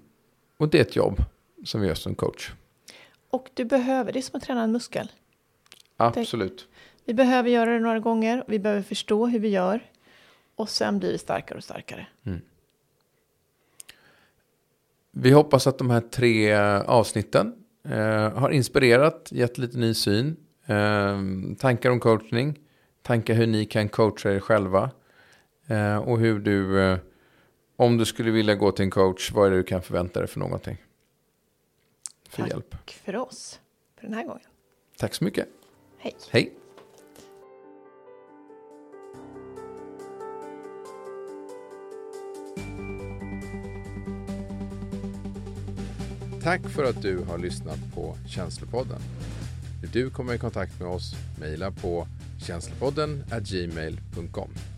och 0.57 0.69
det 0.69 0.79
är 0.79 0.83
ett 0.83 0.97
jobb 0.97 1.25
som 1.65 1.81
vi 1.81 1.87
gör 1.87 1.95
som 1.95 2.15
coach. 2.15 2.53
Och 3.31 3.51
du 3.55 3.65
behöver, 3.65 4.13
det 4.13 4.19
är 4.19 4.23
som 4.23 4.37
att 4.37 4.43
träna 4.43 4.63
en 4.63 4.73
muskel. 4.73 5.13
Absolut. 5.97 6.69
Vi 7.05 7.15
behöver 7.15 7.51
göra 7.51 7.71
det 7.71 7.81
några 7.81 8.01
gånger, 8.01 8.45
vi 8.49 8.59
behöver 8.59 8.83
förstå 8.83 9.27
hur 9.27 9.39
vi 9.39 9.49
gör. 9.49 9.81
Och 10.55 10.69
sen 10.69 10.99
blir 10.99 11.13
vi 11.13 11.19
starkare 11.19 11.59
och 11.59 11.65
starkare. 11.65 12.07
Vi 15.11 15.31
hoppas 15.31 15.67
att 15.67 15.79
de 15.79 15.91
här 15.91 16.01
tre 16.01 16.55
avsnitten 16.87 17.55
eh, 17.89 18.39
har 18.39 18.51
inspirerat, 18.51 19.29
gett 19.33 19.59
lite 19.59 19.79
ny 19.79 19.95
syn, 19.95 20.37
eh, 20.67 21.19
tankar 21.59 21.91
om 21.91 22.01
coachning, 22.01 22.59
tankar 23.05 23.35
hur 23.35 23.47
ni 23.47 23.65
kan 23.67 23.89
coacha 23.89 24.33
er 24.33 24.41
själva 24.41 24.91
eh, 25.67 25.97
och 25.97 26.19
hur 26.19 26.39
du, 26.39 26.81
eh, 26.81 26.99
om 27.77 27.97
du 27.97 28.05
skulle 28.05 28.31
vilja 28.31 28.55
gå 28.55 28.73
till 28.73 28.85
en 28.85 28.91
coach, 28.91 29.33
vad 29.33 29.47
är 29.47 29.51
det 29.51 29.57
du 29.57 29.63
kan 29.63 29.83
förvänta 29.83 30.21
dig 30.21 30.29
för 30.29 30.41
någonting? 30.41 30.77
För 32.29 32.43
Tack. 32.43 32.51
hjälp. 32.51 32.75
Och 32.75 32.91
för 32.91 33.17
oss, 33.17 33.61
för 33.97 34.07
den 34.07 34.15
här 34.15 34.25
gången. 34.25 34.47
Tack 34.99 35.15
så 35.15 35.25
mycket. 35.25 35.49
Hej! 35.99 36.17
Hej! 36.31 36.53
Tack 46.43 46.69
för 46.69 46.85
att 46.85 47.03
du 47.03 47.19
har 47.19 47.39
lyssnat 47.39 47.79
på 47.95 48.17
Känslopodden. 48.29 49.01
Vill 49.83 49.91
du 49.91 50.11
komma 50.11 50.35
i 50.35 50.39
kontakt 50.39 50.81
med 50.81 50.89
oss, 50.89 51.15
mejla 51.41 51.71
på 51.71 52.07
känslopodden 52.47 53.25
gmail.com. 53.41 54.74